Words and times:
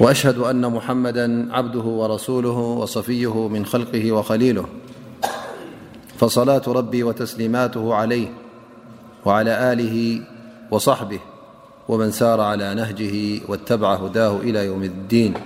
وأشهد 0.00 0.38
أن 0.38 0.70
محمدا 0.72 1.48
عبده 1.54 1.80
ورسوله 1.80 2.58
وصفيه 2.58 3.48
من 3.48 3.66
خلقه 3.66 4.12
وخليله 4.12 4.64
فصلاة 6.18 6.62
ربي 6.68 7.02
وتسليماته 7.02 7.94
عليه 7.94 8.28
وعلى 9.24 9.72
آله 9.72 10.22
وصحبه 10.70 11.20
ومن 11.88 12.10
سار 12.10 12.40
على 12.40 12.74
نهجه 12.74 13.40
واتبع 13.48 13.94
هداه 13.94 14.36
إلى 14.36 14.64
يوم 14.66 14.82
الدينأعدرءلهى 14.82 15.44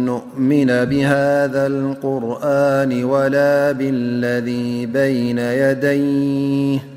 نؤمن 0.05 0.65
بهذا 0.85 1.67
القرآن 1.67 3.03
ولا 3.03 3.71
بالذي 3.71 4.85
بين 4.85 5.37
يديه 5.39 6.92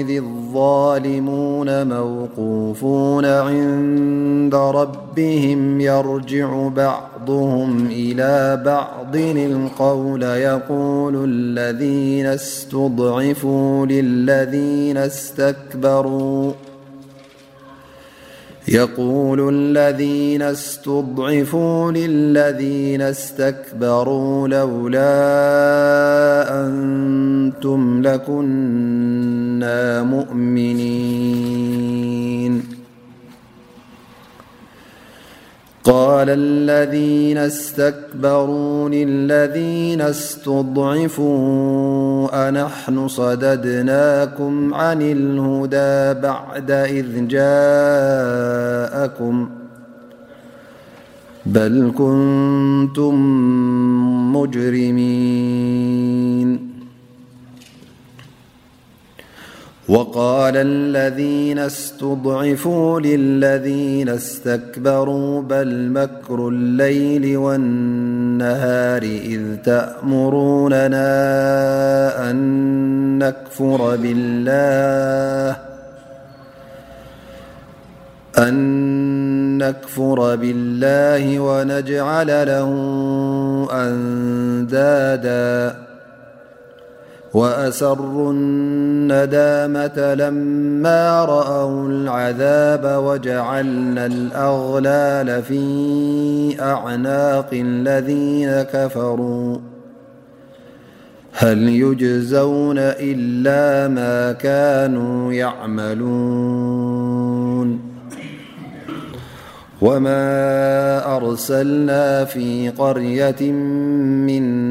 إذ 0.00 0.10
الظالمون 0.16 1.86
موقوفون 2.00 3.24
عند 3.24 4.54
ربهم 4.54 5.80
يرجع 5.80 6.68
بعضهم 6.68 7.86
إلى 7.86 8.62
بعض 8.64 9.16
القول 9.16 10.22
يقول 10.22 11.14
الذين 11.24 12.26
استضعفوا 12.26 13.86
للذين 13.86 14.96
استكبروا 14.96 16.52
يقول 18.70 19.48
الذين 19.54 20.42
استضعفوا 20.42 21.92
للذين 21.92 23.00
استكبروا 23.02 24.48
لولا 24.48 25.10
أنتم 26.66 28.02
لكنا 28.02 30.02
مؤمنين 30.02 32.19
قال 35.84 36.26
الذين 36.30 37.38
استكبروان 37.38 38.90
الذين 38.94 40.00
استضعفوا 40.00 42.48
أنحن 42.48 43.08
صددناكم 43.08 44.74
عن 44.74 44.98
الهدى 45.02 46.20
بعد 46.20 46.70
إذ 46.70 47.26
جاءكم 47.28 49.48
بل 51.46 51.92
كنتم 51.98 53.14
مجرمين 54.32 56.69
وقال 59.90 60.52
الذين 60.56 61.58
استضعفوا 61.58 63.00
للذين 63.00 64.08
استكبروا 64.08 65.42
بل 65.42 65.88
مكر 65.90 66.48
الليل 66.48 67.36
والنهار 67.36 69.02
إذ 69.02 69.40
تأمروننا 69.64 71.00
أن 78.38 79.58
نكفر 79.58 80.36
بالله 80.36 81.40
ونجعل 81.40 82.46
لهم 82.46 82.80
أندادا 83.70 85.89
وأسر 87.34 88.30
الندامة 88.30 90.14
لما 90.14 91.24
رأوا 91.24 91.88
العذاب 91.88 93.02
وجعلنا 93.04 94.06
الأغلال 94.06 95.42
في 95.42 95.66
أعناق 96.60 97.48
الذين 97.52 98.50
كفروا 98.62 99.58
هل 101.32 101.68
يجزون 101.68 102.78
إلا 102.78 103.88
ما 103.94 104.32
كانوا 104.32 105.32
يعملون 105.32 107.80
وما 109.82 110.26
أرسلنا 111.16 112.24
في 112.24 112.68
قريةمن 112.68 114.70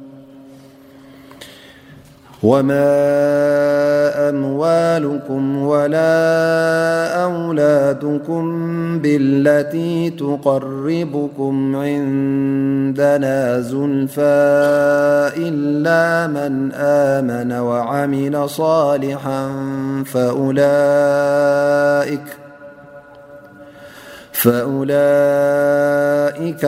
وما 2.43 2.99
أموالكم 4.29 5.57
ولا 5.61 7.23
أولادكم 7.23 8.43
بالتي 8.99 10.09
تقربكم 10.09 11.75
عندنا 11.75 13.59
زلفى 13.59 14.61
إلا 15.37 16.27
من 16.27 16.71
آمن 16.73 17.51
وعمل 17.53 18.49
صالحا 18.49 19.49
فأولئك 20.05 22.17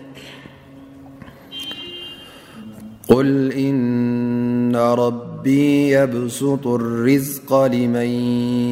قل 3.11 3.51
إن 3.51 4.71
ربي 4.75 5.89
يبسط 5.97 6.67
الرزق 6.67 7.63
لمن 7.65 8.07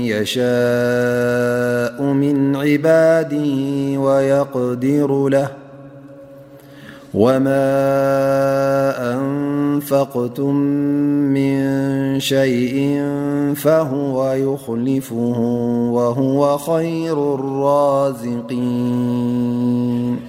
يشاء 0.08 2.04
من 2.04 2.56
عبادي 2.56 3.98
ويقدر 3.98 5.28
له 5.28 5.48
وما 7.14 7.70
أنفقتم 9.82 10.56
من 11.36 11.60
شيء 12.20 13.04
فهو 13.56 14.34
يخلفهم 14.34 15.92
وهو 15.92 16.58
خير 16.58 17.18
لرازقين 17.36 20.29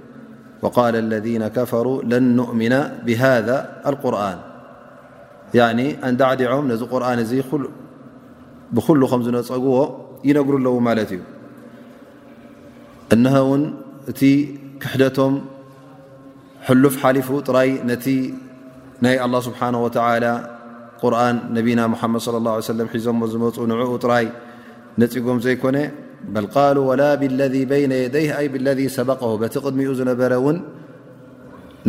وقل 0.65 0.95
اለذن 1.05 1.43
كፈሩ 1.57 1.87
ለ 2.11 2.13
نؤምና 2.39 2.73
ብሃذ 3.07 3.47
القርን 3.89 4.39
እንዳዕዲዖም 6.09 6.65
ነዚ 6.71 6.81
ቁርን 6.93 7.19
እዚ 7.25 7.31
ብኩሉ 8.75 9.01
ከም 9.11 9.21
ዝነፀጉዎ 9.25 9.77
ይነግሩ 10.27 10.53
ኣለዎ 10.59 10.73
ማለት 10.87 11.09
እዩ 11.15 11.21
እن 13.13 13.25
ውን 13.49 13.63
እቲ 14.11 14.19
ክሕደቶም 14.81 15.33
ሉፍ 16.83 16.95
ሓሊፉ 17.01 17.29
ጥራይ 17.47 17.69
ነቲ 17.89 18.05
ናይ 19.05 19.15
لله 19.29 19.39
ስብሓنه 19.47 19.79
وى 19.85 20.17
ርን 21.13 21.35
ነብና 21.55 21.79
ሓመድ 22.01 22.21
صለ 22.27 22.35
ه 22.53 22.55
عيه 22.55 22.71
ለ 22.79 22.81
ሒዞ 22.93 23.07
ዝመፁ 23.33 23.55
ንعኡ 23.71 23.91
ጥራይ 24.03 24.25
ነፅጎም 25.01 25.37
ዘይኮነ 25.45 25.77
በል 26.35 26.45
ቃሉ 26.55 26.77
ወላ 26.89 27.03
ብለ 27.21 27.39
በይነ 27.71 27.93
የደይህ 28.03 28.31
ኣይ 28.39 28.47
ብለ 28.53 28.67
ሰበቀ 28.97 29.21
በቲ 29.41 29.55
ቅድሚኡ 29.65 29.91
ዝነበረ 29.99 30.31
እውን 30.41 30.57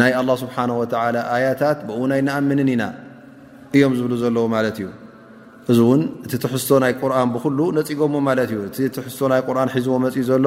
ናይ 0.00 0.12
ኣላ 0.20 0.31
ስብሓና 0.43 0.70
ወተላ 0.81 1.17
ኣያታት 1.37 1.79
ብእኡናይ 1.88 2.20
እነኣምንን 2.25 2.69
ኢና 2.75 2.84
እዮም 3.76 3.93
ዝብሉ 3.99 4.12
ዘለዎ 4.23 4.44
ማለት 4.56 4.76
እዩ 4.81 4.88
እዚ 5.73 5.79
እውን 5.87 6.00
እቲ 6.26 6.32
ትሕሶ 6.44 6.69
ናይ 6.84 6.93
ቁርን 7.00 7.29
ብኩሉ 7.34 7.58
ነፅጎዎ 7.79 8.20
ማለት 8.29 8.50
እዩ 8.55 8.61
እቲ 8.70 8.79
ትሕሶ 8.96 9.19
ናይ 9.32 9.43
ቁርን 9.49 9.70
ሒዝዎ 9.75 9.96
መፅእ 10.05 10.26
ዘሎ 10.31 10.46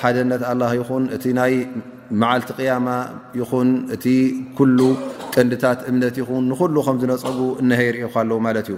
ሓደ 0.00 0.16
ነት 0.30 0.42
ኣላ 0.52 0.62
ይኹን 0.78 1.04
እቲ 1.16 1.24
ናይ 1.40 1.52
መዓልቲ 2.22 2.50
ቅያማ 2.60 2.88
ይኹን 3.40 3.68
እቲ 3.96 4.04
ኩሉ 4.58 4.78
ጠንድታት 5.34 5.80
እምነት 5.90 6.16
ይኹን 6.22 6.42
ንኩሉ 6.52 6.76
ከምዝነፀጉ 6.86 7.38
እነሀይ 7.62 7.90
ርእካ 7.96 8.14
ኣለዉ 8.24 8.38
ማለት 8.46 8.66
እዩ 8.70 8.76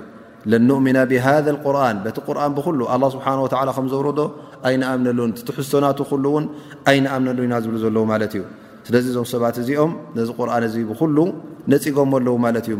ለንእምና 0.53 0.99
ብሃ 1.11 1.27
ቁርን 1.65 1.97
በቲ 2.05 2.17
ቁርን 2.29 2.53
ብኩሉ 2.57 2.81
ኣላ 2.95 3.05
ስብሓን 3.15 3.39
ወተ 3.45 3.55
ከምዘብረዶ 3.77 4.21
ኣይንኣምነሉን 4.69 5.31
ትሕዝሶናት 5.49 5.99
ኩሉ 6.11 6.25
እውን 6.33 6.45
ኣይንኣምነሉ 6.91 7.39
ኢና 7.47 7.55
ዝብሉ 7.65 7.77
ዘለዉ 7.85 8.03
ማለት 8.13 8.33
እዩ 8.39 8.43
ስለዚ 8.87 9.05
እዞም 9.13 9.27
ሰባት 9.33 9.57
እዚኦም 9.63 9.93
ነዚ 10.17 10.29
ቁርን 10.39 10.65
እዚ 10.69 10.77
ብኩሉ 10.91 11.17
ነፂጎም 11.75 12.11
ኣለዉ 12.19 12.35
ማለት 12.47 12.67
እዩ 12.71 12.77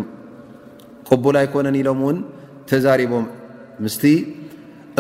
ቅቡል 1.09 1.37
ኣይኮነን 1.43 1.77
ኢሎም 1.81 2.01
እውን 2.05 2.19
ተዛሪቦም 2.73 3.25
ምስቲ 3.85 4.05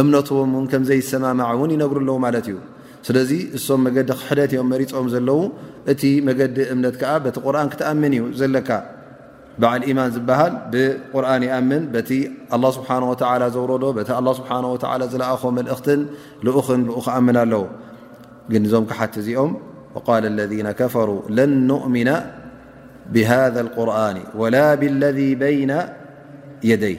እምነትዎምን 0.02 0.64
ከምዘይሰማማዕ 0.72 1.50
እውን 1.58 1.70
ይነግሩኣለዉ 1.76 2.16
ማለት 2.26 2.46
እዩ 2.52 2.56
ስለዚ 3.06 3.30
እሶም 3.56 3.80
መገዲ 3.86 4.10
ክሕደትእዮም 4.20 4.68
መሪፆም 4.72 5.06
ዘለው 5.14 5.40
እቲ 5.92 6.02
መገዲ 6.28 6.56
እምነት 6.74 6.94
ከዓ 7.00 7.12
በቲ 7.26 7.36
ቁርን 7.46 7.68
ክትኣምን 7.72 8.12
እዩ 8.18 8.22
ዘለካ 8.40 8.68
ባዓል 9.62 9.82
ማን 9.98 10.08
ዝበሃል 10.14 10.52
ብቁርን 10.72 11.42
ይኣምን 11.48 11.82
በቲ 11.94 12.10
له 12.62 12.68
ስብሓه 12.76 13.02
ዘውረዶ 13.56 13.84
በቲ 13.98 14.08
ه 14.16 14.18
ስብሓه 14.38 14.62
ዝለኣኾ 15.12 15.42
መልእኽትን 15.58 16.00
ልኡኽን 16.46 16.80
ልኡክ 16.88 17.06
ኣምን 17.16 17.36
ኣለው 17.42 17.64
ግን 18.52 18.62
እዞም 18.66 18.84
ክሓት 18.90 19.14
እዚኦም 19.20 19.52
قል 20.08 20.24
ለذ 20.38 20.52
كፈሩ 20.80 21.10
ለ 21.38 21.40
ؤሚና 21.86 22.10
ብሃذ 23.14 23.56
الቁርን 23.66 24.16
ወላ 24.40 24.56
ብاለذ 24.80 25.18
በይና 25.40 25.72
የደይ 26.70 26.96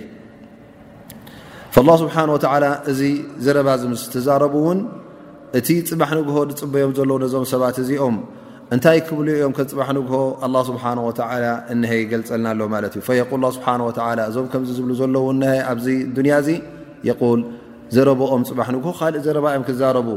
له 1.87 1.93
ስብሓه 2.03 2.21
እዚ 2.91 3.01
ዝረባ 3.45 3.69
ምስ 3.91 4.01
ዝተዛረቡ 4.05 4.53
ውን 4.67 4.79
እቲ 5.57 5.67
ፅማሕ 5.89 6.11
ንግሆ 6.19 6.37
ዝፅበዮም 6.49 6.91
ዘለ 6.97 7.11
ነዞም 7.23 7.43
ሰባት 7.53 7.75
እዚኦም 7.83 8.15
እንታይ 8.73 8.99
ክብሉ 9.07 9.25
ዮም 9.41 9.51
ከፅባሕ 9.57 9.89
ንግሆ 9.97 10.15
لله 10.45 10.61
ስብሓه 10.69 10.93
እሀ 11.73 11.91
ገልፀልና 12.11 12.45
ኣሎ 12.53 12.61
ማለት 12.75 12.93
እዩ 12.97 13.03
ስብሓه 13.57 14.07
እዞም 14.29 14.45
ከምዚ 14.51 14.69
ዝብሉ 14.77 14.91
ዘለዎ 15.01 15.25
ኣብዚ 15.71 15.87
ድንያ 16.17 16.33
ዚ 16.47 16.49
ል 17.39 17.41
ዘረብኦም 17.95 18.43
ፅባሕ 18.49 18.67
ንግሆ 18.75 18.91
ካልእ 18.99 19.21
ዘረባኦም 19.27 19.63
ክዛረቡ 19.67 20.07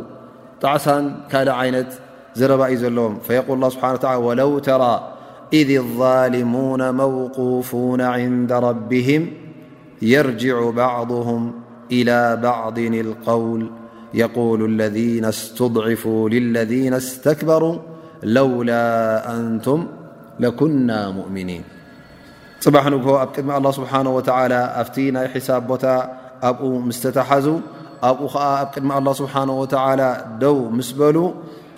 ጣዕሳን 0.63 1.05
ካልእ 1.33 1.55
ዓይነት 1.63 1.91
ዘረባ 2.41 2.63
እዩ 2.75 2.79
ዘለዎም 2.85 3.15
ል 3.65 3.71
ስሓ 3.75 3.85
وለው 4.27 4.53
ተራ 4.69 4.83
إذ 5.59 5.69
لظልሙون 5.77 6.83
መوقፍ 7.01 7.71
عንد 8.17 8.51
ربهም 8.69 9.23
የርጅع 10.13 10.57
ባዕضهም 10.79 11.43
إلى 11.97 12.19
ባዕض 12.43 12.79
القውል 13.07 13.63
የقሉ 14.21 14.61
ለذ 14.81 14.97
ስضዕፍ 15.43 16.03
لለذ 16.35 16.73
ስተክበሩ 17.09 17.63
ለውላ 18.37 18.71
ኣንቱም 19.35 19.83
ኩና 20.61 20.91
እምኒን 21.29 21.63
ፅባሕ 22.65 22.85
ንግ 22.95 23.05
ኣብ 23.23 23.31
ቅድሚ 23.35 23.51
ኣላ 23.59 23.67
ስብሓ 23.79 23.93
ወ 24.17 24.19
ኣብቲ 24.81 24.97
ናይ 25.17 25.27
ሒሳብ 25.35 25.63
ቦታ 25.71 25.85
ኣብኡ 26.49 26.71
ምስተተሓዙ 26.89 27.47
ኣብኡ 28.09 28.27
ከዓ 28.35 28.45
ኣብ 28.63 28.69
ቅድሚ 28.75 28.91
ኣላ 28.99 29.09
ስብሓ 29.21 29.35
ወላ 29.61 30.03
ደው 30.43 30.57
ምስ 30.79 30.89
በሉ 31.01 31.17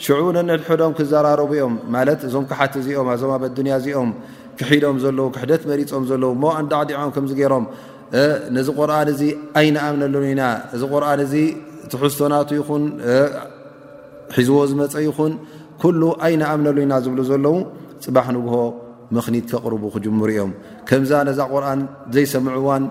ሽዑ 0.04 0.20
ነንድሕዶም 0.36 0.92
ክዘራረብኦም 0.98 1.74
ማለት 1.94 2.20
እዞም 2.28 2.44
ክሓቲ 2.50 2.74
እዚኦም 2.82 3.08
ኣዞም 3.14 3.32
ኣበዱንያ 3.36 3.72
እዚኦም 3.80 4.10
ክሒዶም 4.58 4.96
ዘለው 5.04 5.26
ክሕደት 5.34 5.62
መሪፆም 5.70 6.04
ዘለዉ 6.10 6.30
ሞንዳዕዲዖም 6.44 7.12
ከምገሮም 7.16 7.64
ነዚ 8.56 8.68
ቁርን 8.78 9.08
እዚ 9.12 9.22
ኣይነኣምን 9.60 10.02
ኣለኒ 10.06 10.24
ኢና 10.34 10.42
እዚ 10.74 10.82
ቁርን 10.92 11.20
እዚ 11.26 11.34
ትሕዝቶናቱ 11.92 12.48
ይኹን 12.60 12.82
ሒዝዎ 14.36 14.58
ዝመፀ 14.70 14.94
ይኹን 15.08 15.32
ኩሉ 15.82 16.02
ኣይናኣምነሉ 16.26 16.76
ኢና 16.86 16.94
ዝብሉ 17.04 17.20
ዘለዉ 17.30 17.56
ፅባሕ 18.04 18.26
ንግሆ 18.36 18.54
ምኽኒት 19.16 19.46
ከቕርቡ 19.52 19.82
ክጅሙሩ 19.94 20.28
እዮም 20.34 20.50
ከምዛ 20.88 21.10
ነዛ 21.28 21.38
ቁርን 21.52 21.80
ዘይሰምዕዋን 22.14 22.82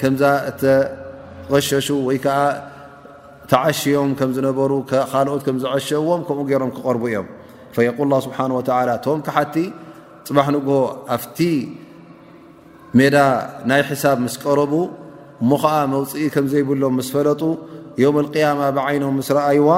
ከምዛ 0.00 0.22
ተቀሸሹ 0.62 1.86
ወይከዓ 2.08 2.38
ተዓሽዮም 3.50 4.10
ከም 4.18 4.30
ዝነበሩ 4.36 4.72
ካልኦት 5.12 5.42
ከም 5.46 5.56
ዝዐሸዎም 5.62 6.20
ከምኡ 6.26 6.44
ገይሮም 6.50 6.70
ክቐርቡ 6.76 7.02
እዮም 7.10 7.26
ፈየቁል 7.76 8.08
ላ 8.12 8.16
ስብሓን 8.26 8.50
ወላ 8.58 8.88
ቶም 9.04 9.20
ካሓቲ 9.26 9.56
ፅባሕ 10.28 10.46
ንግሆ 10.56 10.74
ኣፍቲ 11.16 11.38
ሜዳ 13.00 13.16
ናይ 13.70 13.82
ሒሳብ 13.90 14.16
ምስ 14.24 14.34
ቀረቡ 14.44 14.72
ሞኸዓ 15.50 15.74
መውፅኢ 15.92 16.24
ከም 16.34 16.46
ዘይብሎም 16.54 16.94
ምስ 17.00 17.08
ፈለጡ 17.14 17.42
ዮም 18.04 18.16
ልቅያማ 18.24 18.60
ብዓይኖም 18.78 19.14
ምስ 19.20 19.28
ረኣይዋ 19.38 19.68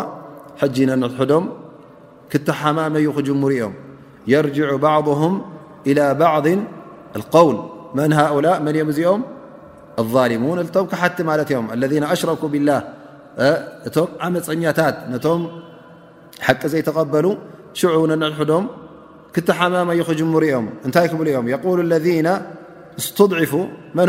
ሕጂ 0.62 0.76
ነንሕዶም 0.90 1.44
كت 2.32 2.50
حمم 2.60 2.94
ي 2.96 3.08
خ 3.14 3.16
جمሩ 3.26 3.50
ም 3.68 3.72
يرجع 4.32 4.68
بعضهم 4.88 5.32
إلى 5.90 6.04
بعض 6.24 6.46
القول 7.18 7.56
من 7.98 8.08
هؤلاء 8.20 8.56
من 8.66 8.74
م 8.88 8.88
እዚኦም 8.92 9.20
الظالمون 10.02 10.58
كቲ 10.68 11.18
الذين 11.76 12.04
أشركا 12.14 12.46
بالله 12.54 12.80
እቶም 13.88 14.08
ዓመፀኛታት 14.24 14.96
ነቶም 15.12 15.40
حቂ 16.46 16.62
ዘيتقبل 16.72 17.26
شع 17.80 17.92
نحዶم 18.24 18.64
كت 19.34 19.48
حمم 19.58 19.88
ي 20.00 20.02
خجمሩ 20.08 20.42
ም 20.64 20.66
እታይ 20.86 21.06
ክብل 21.10 21.26
ي 21.32 21.36
يقول 21.54 21.78
اذ 21.84 23.16
اض 23.22 23.32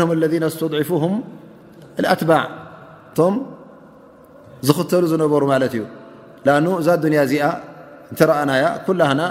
ه 0.00 0.12
اذي 0.26 0.38
استضعفه 0.52 1.04
الأትباع 2.00 2.42
እቶم 3.10 3.34
ዝኽተل 4.66 5.04
ዝነበሩ 5.12 5.42
ለ 5.62 5.64
እዩ 5.70 5.82
لأن 6.46 6.66
እذ 6.80 6.88
ادنያ 6.94 7.18
ዚ 7.30 7.34
እተረአናያ 8.12 8.64
ኩላህና 8.86 9.22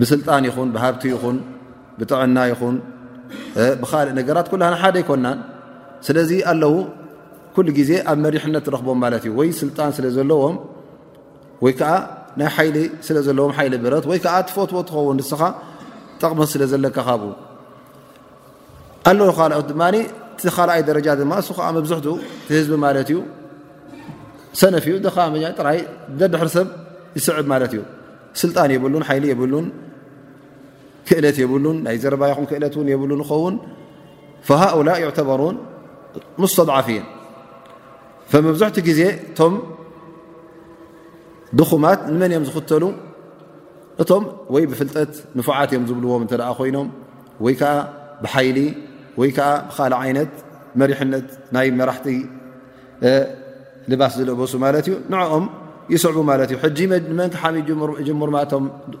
ብስልጣን 0.00 0.42
ይኹን 0.48 0.68
ብሃብቲ 0.74 1.02
ይኹን 1.14 1.36
ብጥዕና 1.98 2.36
ይኹን 2.52 2.76
ብካልእ 3.80 4.12
ነገራት 4.18 4.46
ኩ 4.52 4.54
ሓደ 4.82 4.96
ኣይኮናን 5.00 5.38
ስለዚ 6.06 6.30
ኣለዉ 6.52 6.74
ኩሉ 7.54 7.66
ግዜ 7.78 7.90
ኣብ 8.10 8.18
መሪሕነት 8.24 8.62
ትረክቦም 8.66 8.98
ማለት 9.04 9.22
እዩ 9.28 9.32
ወይ 9.38 9.48
ስልጣን 9.60 9.90
ስለ 9.96 10.06
ዘለዎም 10.16 10.56
ወይ 11.64 11.72
ከዓ 11.78 11.92
ናይ 12.40 12.48
ሓሊ 12.56 12.76
ስለ 13.06 13.16
ዘለዎም 13.26 13.52
ይሊ 13.66 13.74
ብረት 13.84 14.04
ወይ 14.10 14.18
ዓ 14.34 14.36
ትፈትዎት 14.48 14.86
ትኸውን 14.90 15.18
ስኻ 15.30 15.42
ጠቕሚ 16.20 16.40
ስለ 16.54 16.62
ዘለካኻ 16.72 17.08
ብ 17.20 17.22
ኣውኦ 19.10 19.60
ድ 20.44 20.48
ካኣይ 20.56 20.80
ደረጃ 20.90 21.06
ድማ 21.20 21.32
እሱ 21.40 21.48
ዓ 21.68 21.70
መብዝሕትኡ 21.76 22.12
ህዝቢ 22.52 22.72
ማለት 22.84 23.08
እዩ 23.12 23.18
ሰነፊ 24.60 24.86
ዩ 24.94 24.96
ራይ 25.66 25.78
ዘድሕር 26.20 26.48
ሰብ 26.56 26.68
ይስዕብ 27.18 27.46
ማለት 27.52 27.72
እዩ 27.76 27.80
ስልጣን 28.42 28.68
የብሉን 28.74 29.02
ሓይሊ 29.08 29.24
የብሉን 29.32 29.66
ክእለት 31.08 31.36
የብሉን 31.42 31.76
ናይ 31.86 31.96
ዘረባይኹም 32.02 32.44
ክእለት 32.50 32.74
እውን 32.78 32.88
የብሉን 32.92 33.20
ይኸውን 33.24 33.54
ሃؤላ 34.62 34.88
ይዕተበሩን 35.02 35.56
ሙስተضዓፊን 36.42 37.04
መብዙሕቲ 38.46 38.76
ግዜ 38.88 39.00
እቶም 39.28 39.54
ድኹማት 41.58 42.00
ንመን 42.14 42.30
እዮም 42.32 42.44
ዝኽተሉ 42.48 42.84
እቶም 44.02 44.24
ወይ 44.54 44.64
ብፍልጠት 44.70 45.12
ንፉዓት 45.38 45.68
እዮም 45.74 45.84
ዝብልዎም 45.88 46.22
እተ 46.26 46.32
ደኣ 46.40 46.48
ኮይኖም 46.58 46.88
ወይ 47.46 47.54
ከዓ 47.62 47.72
ብሓይሊ 48.24 48.58
ወይ 49.20 49.30
ከዓ 49.38 49.48
ብካል 49.68 49.94
ዓይነት 50.02 50.32
መሪሕነት 50.80 51.28
ናይ 51.54 51.68
መራሕቲ 51.80 52.06
ልባስ 53.90 54.12
ዝለእበሱ 54.20 54.52
ማለት 54.64 54.84
እዩንኦ 54.90 55.24
ይ 55.94 55.98
መንሓ 57.18 57.36
ርቶ 58.36 58.54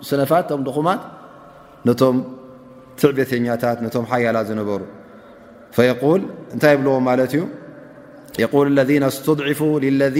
ስነፋት 0.08 0.48
ኹማት 0.76 1.02
ነቶም 1.88 2.16
ትዕብተኛታት 3.00 3.78
ቶም 3.94 4.04
ሓያላት 4.12 4.46
ዝነበሩ 4.50 4.80
እንታይ 6.54 6.74
ብዎ 6.86 8.62
ለذ 8.78 8.90
ስضዒፉ 9.16 9.60
ለذ 10.00 10.18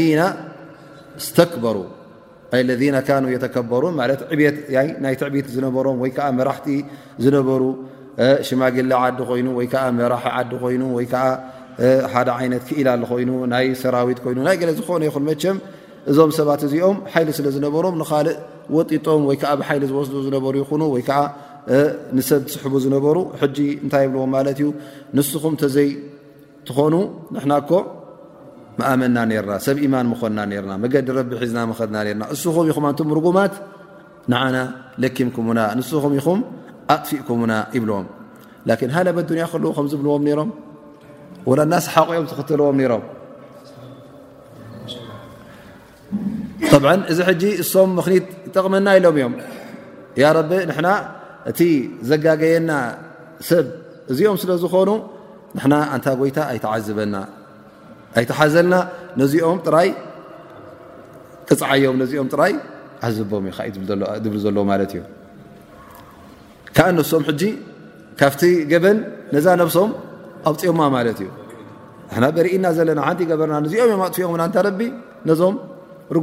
ስተክበሩ 1.26 1.76
ለذ 2.70 2.82
ኑ 3.22 3.26
يተከበሩን 3.36 3.94
ናይ 5.04 5.14
ትዕቢት 5.22 5.46
ዝነበሮም 5.56 5.96
ወይ 6.04 6.12
ዓ 6.26 6.28
መራሕቲ 6.38 6.66
ዝነበሩ 7.24 7.62
ሽማግላ 8.46 8.92
ዓዲ 9.04 9.18
ኮይኑ 9.28 9.46
ወይ 9.58 9.66
ዓ 9.82 9.84
መራሒ 9.98 10.22
ዓዲ 10.38 10.50
ኮይኑ 10.62 10.82
ወይዓ 10.98 11.12
ሓደ 12.12 12.28
ዓይነት 12.38 12.62
ክኢላ 12.68 12.88
ኮይኑ 13.10 13.30
ናይ 13.52 13.66
ሰራዊት 13.82 14.18
ኮይኑ 14.24 14.38
ናይ 14.48 14.56
ለ 14.68 14.72
ዝኾነ 14.78 15.02
ይኹን 15.08 15.24
መቸ 15.30 15.42
እዞም 16.10 16.30
ሰባት 16.36 16.60
እዚኦም 16.66 16.98
ሓይሊ 17.12 17.28
ስለ 17.38 17.46
ዝነበሮም 17.54 17.94
ንኻልእ 18.00 18.34
ወጢጦም 18.76 19.22
ወይከዓ 19.28 19.50
ብሓይሊ 19.60 19.82
ዝወስዱ 19.90 20.14
ዝነበሩ 20.26 20.54
ይኹኑ 20.62 20.82
ወይከዓ 20.94 21.20
ንሰብ 22.16 22.40
ዝስሕቡ 22.50 22.74
ዝነበሩ 22.84 23.16
ሕጂ 23.40 23.58
እንታይ 23.84 24.02
ይብልዎም 24.06 24.30
ማለት 24.36 24.56
እዩ 24.60 24.68
ንስኹም 25.16 25.54
ተዘይ 25.62 25.88
ትኾኑ 26.68 26.94
ንሕናኮ 27.34 27.70
መኣመንና 28.78 29.18
ነርና 29.30 29.52
ሰብ 29.66 29.76
ኢማን 29.86 30.06
ምኾንና 30.12 30.40
ነርና 30.52 30.72
መገዲ 30.84 31.06
ረቢ 31.18 31.30
ሒዝና 31.42 31.58
ምኸድና 31.72 31.96
ነርና 32.08 32.24
ንስኹም 32.32 32.66
ይኹም 32.70 32.84
ኣንቲ 32.90 33.00
ርጉማት 33.18 33.54
ንዓና 34.32 34.56
ለኪምኩምና 35.02 35.60
ንስኹም 35.78 36.12
ኢኹም 36.20 36.40
ኣጥፊእኩምና 36.96 37.52
ይብልዎም 37.76 38.06
ላኪን 38.68 38.90
ሃለብኣዱንያ 38.96 39.44
ከልዉ 39.52 39.68
ከም 39.76 39.86
ዝብልዎም 39.92 40.22
ነይሮም 40.28 40.50
ወላ 41.50 41.60
ናስ 41.72 41.84
ሓቑኦም 41.92 42.24
ትኽትልዎም 42.30 42.76
ነይሮም 42.80 43.02
ብዓ 46.84 46.90
እዚ 47.12 47.18
ሕጂ 47.28 47.42
እሶም 47.62 47.90
ምክኒት 47.98 48.26
ጠቕመና 48.54 48.86
ኢሎም 48.98 49.14
እዮም 49.18 49.34
ያ 50.22 50.30
ረቢ 50.38 50.50
ንሕና 50.70 50.88
እቲ 51.50 51.60
ዘጋገየና 52.10 52.70
ሰብ 53.50 53.66
እዚኦም 54.12 54.36
ስለ 54.42 54.50
ዝኾኑ 54.64 54.90
ንና 55.60 55.74
አንታ 55.94 56.06
ጎይታ 56.20 56.38
ኣይተዓዝበና 56.52 57.16
ኣይተሓዘልና 58.20 58.74
ነዚኦም 59.22 59.58
ጥራይ 59.66 59.88
ጥፅዓዮም 61.48 61.96
ነዚኦም 62.02 62.28
ጥራይ 62.34 62.52
ዓዝቦም 63.06 63.44
እዩ 63.50 63.52
እ 63.66 63.72
ዝብል 64.20 64.38
ዘለዎ 64.44 64.62
ማለት 64.72 64.90
እዩ 64.96 65.00
ካዓ 66.76 66.88
ነሶም 66.98 67.22
ሕጂ 67.28 67.42
ካብቲ 68.20 68.42
ገበን 68.72 68.98
ነዛ 69.34 69.46
ነብሶም 69.62 69.90
ኣውፅኦማ 70.48 70.80
ማለት 70.96 71.20
እዩ 71.22 71.28
ንና 72.14 72.24
በርእና 72.36 72.66
ዘለና 72.76 73.00
ሓንቲ 73.06 73.20
ገበርና 73.30 73.56
ንዚኦም 73.64 73.88
እዮም 73.90 74.00
ኣጥፍኦም 74.06 74.34
ና 74.40 74.44
ንተ 74.48 74.56
ረቢ 74.66 74.80
ነዞም 75.28 75.54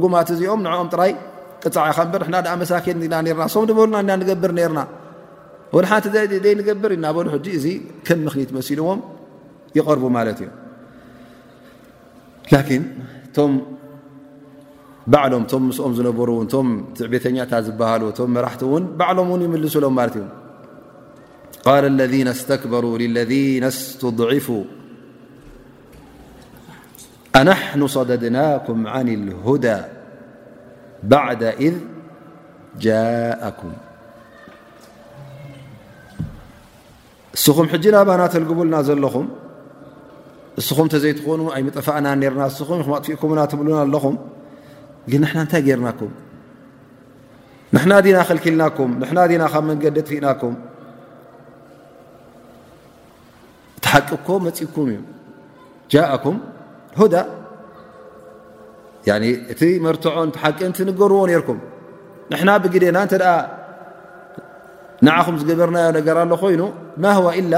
ጉማት 0.02 0.28
እዚኦም 0.34 0.60
ንኦም 0.66 0.88
ጥራይ 0.94 1.12
ቅፃ 1.64 1.76
ኢ 1.90 1.94
በር 2.12 2.22
ና 2.32 2.36
ኣ 2.52 2.54
መሳኪን 2.62 2.96
ና 3.12 3.14
ና 3.26 3.44
ሰም 3.54 3.64
መብሉና 3.68 3.96
ና 4.08 4.10
ንገብር 4.20 4.52
ነርና 4.58 4.80
ሓቲ 5.92 6.04
ዘ 6.14 6.46
ንገብር 6.60 6.90
እናበሉ 6.96 7.26
ሕ 7.34 7.36
እዚ 7.58 7.66
ከም 8.06 8.18
ምክኒት 8.26 8.50
መሲልዎም 8.58 9.00
ይቀርቡ 9.78 10.04
ማለት 10.18 10.38
እዩ 10.44 10.50
ላን 12.54 12.84
ቶ 13.36 13.48
ባዕሎም 15.12 15.44
ቶም 15.50 15.62
ምስኦም 15.68 15.92
ዝነበሩ 15.98 16.30
ን 16.44 16.48
ቶም 16.54 16.66
ትዕቤተኛታት 16.96 17.62
ዝብሃሉ 17.68 18.02
ቶም 18.18 18.30
መራሕቲ 18.36 18.62
እውን 18.68 18.84
ባዕሎም 19.00 19.28
ን 19.40 19.40
ይምልስሎም 19.46 19.94
ማት 19.98 20.14
እዩ 20.20 20.24
ል 21.84 21.94
ለذ 22.00 22.12
ስተክበሩ 22.40 22.84
ለذ 23.16 23.32
ስضዒፉ 23.78 24.46
ኣናحኑ 27.38 27.80
صደድናኩም 27.96 28.78
عን 28.94 29.06
الሁዳى 29.16 29.78
ባعዳإذ 31.10 31.74
ጃاءኩም 32.84 33.74
እስኹም 37.36 37.66
ሕጂ 37.72 37.84
ናባና 37.96 38.22
ተልግብልና 38.34 38.76
ዘለኹም 38.88 39.26
እስኹም 40.60 40.86
ተዘይትኾኑ 40.92 41.40
ኣይ 41.56 41.62
ምጠፋእና 41.66 42.06
ነርና 42.22 42.42
እስኹም 42.52 42.80
ኹ 42.86 42.96
ኣጥፊእኩምና 42.96 43.40
ትብሉና 43.50 43.76
ኣለኹም 43.84 44.16
ግን 45.10 45.20
ንሕና 45.24 45.38
እንታይ 45.44 45.62
ጌርናኩም 45.68 46.12
ንሕና 47.74 47.92
ዲና 48.06 48.18
ኸልኪልናኩም 48.28 48.90
ንሕና 49.02 49.18
ዲና 49.32 49.42
ካብ 49.52 49.64
መንገዲ 49.70 49.96
ኣጥፊእናኩም 50.02 50.54
እቲሓቂኮ 53.78 54.28
መፂብኩም 54.46 54.88
እዩ 54.96 55.00
ጃኩም 55.94 56.38
ሁዳ 57.00 57.14
እቲ 59.52 59.62
መርትዖንቲሓቂንቲ 59.84 60.76
ንገርዎ 60.88 61.20
ነርኩም 61.30 61.58
ንሕና 62.32 62.50
ብግደና 62.64 62.96
እንተ 63.06 63.14
ኣ 63.32 63.34
ንዓኹም 65.06 65.36
ዝገበርናዮ 65.40 65.86
ነገር 65.98 66.16
ኣሎ 66.22 66.32
ኮይኑ 66.42 66.62
ማ 67.04 67.12
هዋ 67.16 67.26
ኢላ 67.40 67.54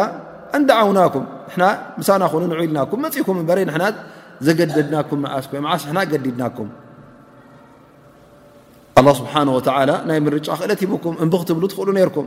እንዳዓውናኩም 0.59 1.25
ንና 1.53 1.63
ምሳና 2.01 2.23
ኮኑ 2.33 2.43
ንዑኢልናኩም 2.53 2.99
መፅኩም 3.05 3.37
እበረ 3.43 3.59
ንና 3.71 3.85
ዘገደድናኩም 4.47 5.23
ዓስ 5.39 5.47
ዓስ 5.77 5.83
ና 5.97 6.05
ገዲድናኩም 6.13 6.69
ኣلله 8.99 9.15
ስብሓንه 9.21 9.51
ወተላ 9.57 9.91
ናይ 10.09 10.19
ምርጫ 10.27 10.49
ክእለት 10.61 10.81
ሂብኩም 10.85 11.15
እንብ 11.25 11.35
ኽትብሉ 11.41 11.65
ትኽእሉ 11.73 11.89
ነርኩም 11.99 12.27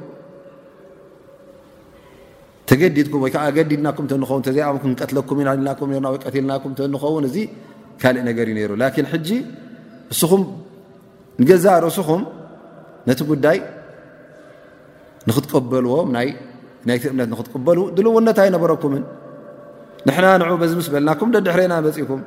ተገዲድኩም 2.69 3.21
ወይ 3.25 3.31
ከዓ 3.35 3.43
ገዲድናኩም 3.57 4.05
ተ 4.09 4.13
እንኸውን 4.19 4.43
ተዚኣኩ 4.47 4.83
ቀትለኩም 5.01 5.37
ኢናልናኩ 5.43 5.79
ይ 5.93 5.97
ቀትልናኩም 6.25 6.71
እተ 6.75 6.81
ንኸውን 6.93 7.23
እዚ 7.29 7.37
ካልእ 8.01 8.21
ነገር 8.29 8.45
እዩ 8.51 8.55
ነይሩ 8.57 8.71
ላኪን 8.81 9.07
ሕጂ 9.13 9.27
ንስኹም 10.11 10.43
ንገዛ 11.41 11.65
ርሱኹም 11.85 12.21
ነቲ 13.07 13.19
ጉዳይ 13.31 13.57
ንኽትቀበልዎም 15.27 16.07
ናይትእምነት 16.87 17.27
ንክትቀበል 17.33 17.77
ድልውነት 17.97 18.37
ኣይነበረኩምን 18.43 19.03
ንሕና 20.07 20.25
ንዑ 20.41 20.49
በዚ 20.61 20.71
ምስ 20.79 20.87
በልናኩም 20.93 21.29
ደድሕረና 21.35 21.73
መፂእኩም 21.87 22.21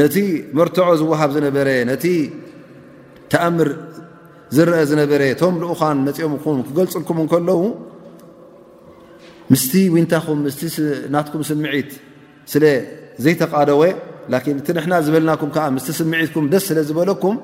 ነቲ 0.00 0.16
መርትዖ 0.58 0.86
ዝውሃብ 1.00 1.30
ዝነበረ 1.36 1.68
ነቲ 1.90 2.04
ተኣምር 3.32 3.68
ዝረአ 4.56 4.82
ዝነበረ 4.90 5.22
ቶም 5.42 5.54
ልኡኳን 5.62 5.96
መፅኦምኹም 6.08 6.58
ክገልፅልኩምን 6.68 7.28
ከለዉ 7.32 7.60
ምስቲ 9.52 9.72
ውንታኹም 9.94 10.38
ምስቲ 10.46 10.62
ናትኩም 11.14 11.42
ስምዒት 11.48 11.90
ስለዘይተቃደወ 12.52 13.82
ላን 14.32 14.40
እቲ 14.62 14.66
ንሕና 14.76 14.94
ዝበልናኩም 15.06 15.50
ከዓ 15.54 15.64
ምስቲ 15.76 15.88
ስምዒትኩም 16.00 16.44
ደስ 16.52 16.62
ስለ 16.70 16.78
ዝበለኩም 16.88 17.36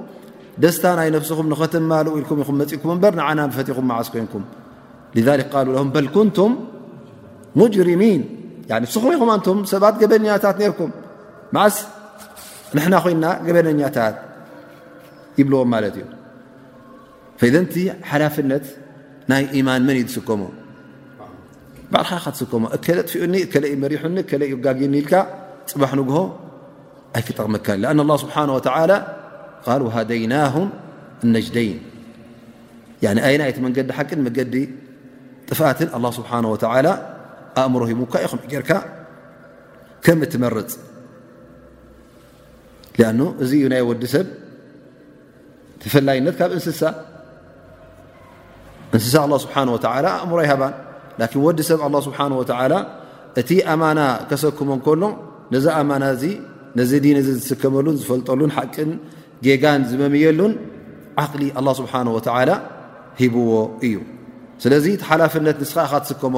ደስታናይ 0.62 1.08
ነፍስኹም 1.16 1.46
ንኸተማልው 1.52 2.12
ኢልኩም 2.20 2.38
ኢኹም 2.44 2.56
መፅእኩም 2.60 2.90
እበር 2.96 3.12
ንዓና 3.18 3.40
ፈትኹም 3.56 3.86
መዓስ 3.90 4.08
ኮይንኩም 4.14 4.44
ذልክ 5.28 5.48
ቃሉ 5.52 5.68
ለም 5.76 5.88
በል 5.94 6.08
ኩንቱም 6.16 6.52
ሙጅሪሚን 7.60 8.20
ስኹም 8.94 9.12
ይኹምንቶ 9.16 9.46
ሰባት 9.72 9.94
ገበኛታት 10.02 10.58
ነርኩም 10.62 10.90
ማዓስ 11.54 11.76
ንሕና 12.76 12.94
ኮይና 13.04 13.24
ገበነኛታት 13.46 14.16
ይብልዎም 15.38 15.68
ማለት 15.74 15.94
እዩ 16.00 16.06
ፈእዘ 17.40 17.54
ቲ 17.74 17.76
ሓላፍነት 18.10 18.66
ናይ 19.32 19.42
ኢማን 19.60 19.82
መን 19.88 19.96
እዩ 20.00 20.06
ዝስከሙ 20.14 20.40
ባዓልኻ 21.94 22.14
ካትስከሞ 22.24 22.64
እለ 22.76 22.98
ጥፍኡኒ 23.08 23.34
እዩ 23.68 23.74
መሪሑኒ 23.84 24.18
ዩ 24.52 24.56
ጋግኒ 24.64 24.92
ኢልካ 25.00 25.14
ፅባሕ 25.72 25.90
ንግሆ 26.00 26.18
ኣይክጠቕመካ 27.18 27.66
ኣ 27.90 27.94
ه 28.10 28.16
ስብሓه 28.24 28.44
ል 28.90 29.82
ሃደይናهም 29.96 30.68
ነጅዳይን 31.34 31.78
ኣይና 33.28 33.40
ኣይቲ 33.46 33.56
መንገዲ 33.64 33.88
ሓቂን 33.98 34.20
መንገዲ 34.26 34.54
ጥፍትን 35.48 35.88
ኣ 35.96 36.12
ስብሓه 36.18 36.88
ኣእምሮ 37.60 37.82
ይሙካ 37.92 38.14
ኢኹም 38.26 38.38
ጀርካ 38.50 38.70
ከም 40.04 40.20
እትመርፅ 40.26 40.70
ኣ 43.08 43.10
እዚ 43.42 43.50
እዩ 43.58 43.62
ናይ 43.72 43.82
ወዲ 43.90 44.02
ሰብ 44.14 44.26
ተፈላይነት 45.82 46.34
ካብ 46.40 46.50
እንስሳ 46.58 46.80
እንስሳ 48.94 49.14
ስብሓ 49.44 49.54
ኣእምሮ 49.74 50.38
ይሃባ 50.46 50.62
ላን 51.22 51.34
ወዲ 51.46 51.58
ሰብ 51.68 51.80
ኣላ 51.86 51.96
ስብሓን 52.06 52.32
ወተላ 52.40 52.72
እቲ 53.40 53.50
ኣማና 53.72 54.00
ከሰክሞ 54.30 54.68
እንከሎ 54.76 55.02
ነዚ 55.54 55.66
ኣማና 55.80 56.04
እዚ 56.14 56.24
ነዚ 56.78 56.90
ድን 57.04 57.16
እዚ 57.20 57.28
ዝስከመሉን 57.38 57.96
ዝፈልጠሉን 58.00 58.50
ሓቅን 58.56 58.90
ጌጋን 59.46 59.82
ዝመምየሉን 59.90 60.52
ዓቕሊ 61.22 61.42
ኣላ 61.60 61.68
ስብሓን 61.80 62.08
ወተላ 62.16 62.50
ሂብዎ 63.20 63.50
እዩ 63.86 63.96
ስለዚ 64.62 64.86
ሓላፍነት 65.08 65.56
ንስኻ 65.62 65.78
ኻ 65.90 65.92
ትስከሞ 66.04 66.36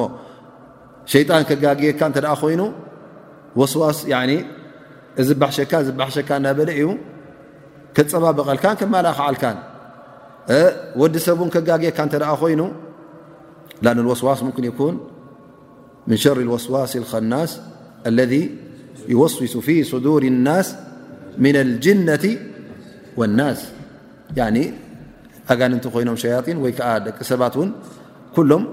ሸይጣን 1.13 1.43
ከጋግየካ 1.49 2.01
እንተ 2.09 2.17
ኣ 2.33 2.35
ኮይኑ 2.41 2.61
ወስዋስ 3.61 3.99
እዝባሸካ 5.21 5.73
ዝባሕሸካ 5.87 6.29
እናበለ 6.39 6.69
እዩ 6.79 6.87
ከፀባበቐልካን 7.97 8.75
ከመላእኽዓልካን 8.79 9.57
ወዲ 11.01 11.15
ሰብእን 11.25 11.49
ከጋግየካ 11.53 11.99
እተ 12.07 12.17
ኮይኑ 12.41 12.61
لأن 13.81 13.99
الوስዋስ 13.99 14.43
ك 14.55 14.59
يكن 14.59 14.97
من 16.07 16.17
شر 16.17 16.37
الوስዋስ 16.39 16.95
الናስ 17.15 17.61
الذي 18.05 18.43
يوصوስ 19.09 19.57
في 19.57 19.83
صدور 19.83 20.23
الناس 20.23 20.75
من 21.37 21.55
الجنة 21.55 22.25
والناس 23.17 23.59
ኣጋን 25.51 25.73
ኮይኖም 25.95 26.15
ሸيطين 26.23 26.57
ዓ 26.63 26.91
ደቂ 27.07 27.17
ሰባት 27.31 27.55
كሎም 28.35 28.63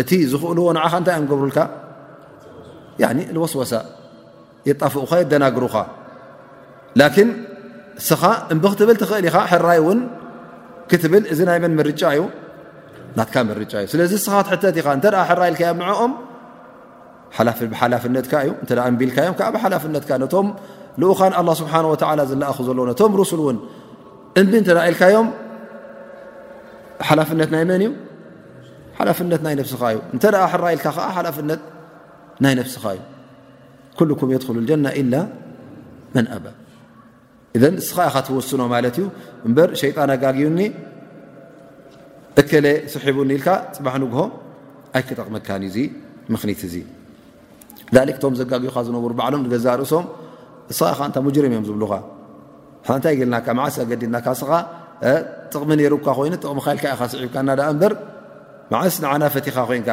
እቲ 0.00 0.10
ዝኽእلዎ 0.32 0.64
نع 0.78 0.84
እታይ 1.00 1.16
ገብሩልካ 1.30 1.58
الوስوሳ 3.32 3.72
يጣفق 4.68 5.10
يدናግሩኻ 5.22 5.74
لكن 7.00 7.26
ስኻ 8.08 8.22
ብ 8.62 8.64
ክትብል 8.72 8.96
ትኽእል 9.02 9.24
ኢኻ 9.28 9.36
ሕራይ 9.52 9.80
ን 9.96 9.98
ክትብል 10.90 11.22
እዚ 11.32 11.38
ናይ 11.48 11.58
من 11.64 11.72
ርጫ 11.88 12.02
እዩ 12.16 12.20
ናት 13.18 13.34
መርጫ 13.48 13.72
እዩ 13.82 13.86
ስለዚ 13.92 14.12
ስኻ 14.24 14.34
ትሕተት 14.46 14.76
ኢኻ 14.80 14.86
እንተ 14.96 15.04
ሕራ 15.28 15.40
ኢልካዮም 15.50 15.78
ምዐኦም 15.82 16.12
ብሓላፍነትካ 17.72 18.32
እዩ 18.44 18.50
እተ 18.64 18.70
እንቢኢልካዮም 18.90 19.34
ዓ 19.48 19.48
ብሓላፍነትካ 19.54 20.10
ነቶም 20.22 20.46
ልኡኻን 21.00 21.32
ኣ 21.38 21.42
ስብሓ 21.60 21.72
ወላ 21.92 22.20
ዘለኣኹ 22.30 22.58
ዘለዎ 22.68 22.84
ነቶም 22.90 23.12
ርስል 23.20 23.40
እውን 23.44 23.56
እንቢ 24.40 24.52
እንተ 24.62 24.68
ኢልካዮም 24.90 25.28
ሓላፍነት 27.08 27.50
ናይ 27.54 27.64
መን 27.70 27.82
እዩ 27.84 27.90
ሓላፍነት 28.98 29.40
ናይ 29.46 29.54
ነብስኻ 29.60 29.82
እዩ 29.94 29.98
እንተ 30.14 30.22
ሕራ 30.52 30.64
ኢልካ 30.76 30.86
ዓ 31.08 31.10
ሓላፍነት 31.18 31.60
ናይ 32.44 32.54
ነብስኻ 32.60 32.84
እዩ 32.96 33.00
ኩልኩም 33.98 34.28
የድሉ 34.34 34.56
ጀና 34.70 34.86
ኢላ 35.02 35.14
መን 36.14 36.26
ኣባ 36.36 36.46
እዘ 37.58 37.62
እስኻ 37.82 37.96
ኢኻ 38.08 38.16
ትወስኖ 38.26 38.62
ማለት 38.74 38.94
እዩ 39.00 39.06
እበር 39.48 39.68
ሸይጣን 39.80 40.10
ኣጋግዩኒ 40.14 40.58
እከለ 42.40 42.66
ስሒቡ 42.92 43.16
ኒኢልካ 43.30 43.48
ፅባሕ 43.76 43.94
ንግሆ 44.02 44.20
ኣይክጠቕመካንእዩዙ 44.96 45.76
ምክኒት 46.32 46.60
እዚይ 46.66 46.84
ዳክእቶም 47.94 48.34
ዘጋግብካ 48.40 48.76
ዝነብሩ 48.86 49.10
ባዕሎም 49.20 49.40
ንገዛ 49.46 49.66
ርእሶም 49.82 50.04
ንስኻ 50.70 50.88
ከ 50.98 51.00
እንታይ 51.08 51.22
ሙጅረም 51.26 51.50
እዮም 51.54 51.64
ዝብሉካ 51.68 51.92
ሓ 52.86 52.88
እንታይ 52.98 53.14
ግልናካ 53.20 53.46
ማዓስ 53.58 53.74
ኣገዲድናካስኻ 53.82 54.50
ጥቕሚ 55.52 55.70
ነይሩካ 55.80 56.06
ኮይኑ 56.18 56.34
ጥቕሚ 56.42 56.58
ካ 56.64 56.68
ልካኢኻ 56.76 57.02
ስዒብካ 57.12 57.34
ና 57.46 57.50
እምበር 57.72 57.92
ማዓስ 58.72 58.94
ንዓና 59.04 59.22
ፈቲኻ 59.34 59.56
ኮንካ 59.70 59.88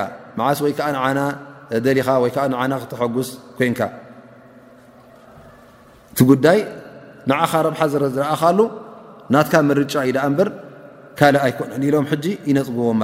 ዓስ 0.49 0.59
ወይከዓ 0.65 0.87
ንና 0.97 1.19
ደሊኻ 1.85 2.07
ወይከዓ 2.23 2.43
ንና 2.53 2.73
ክተሐጉስ 2.83 3.29
ኮንካ 3.57 3.81
እቲ 6.11 6.19
ጉዳይ 6.31 6.59
ንዓኻ 7.29 7.51
ረብሓ 7.67 7.81
ዝረእኻሉ 7.93 8.59
ናትካ 9.33 9.53
መርጫ 9.69 9.93
እዩ 10.07 10.11
ዳ 10.17 10.19
ምበር 10.33 10.47
ليكن 11.23 11.67
لم 11.93 12.05
ج 12.23 12.25
ينقዎم 12.51 13.01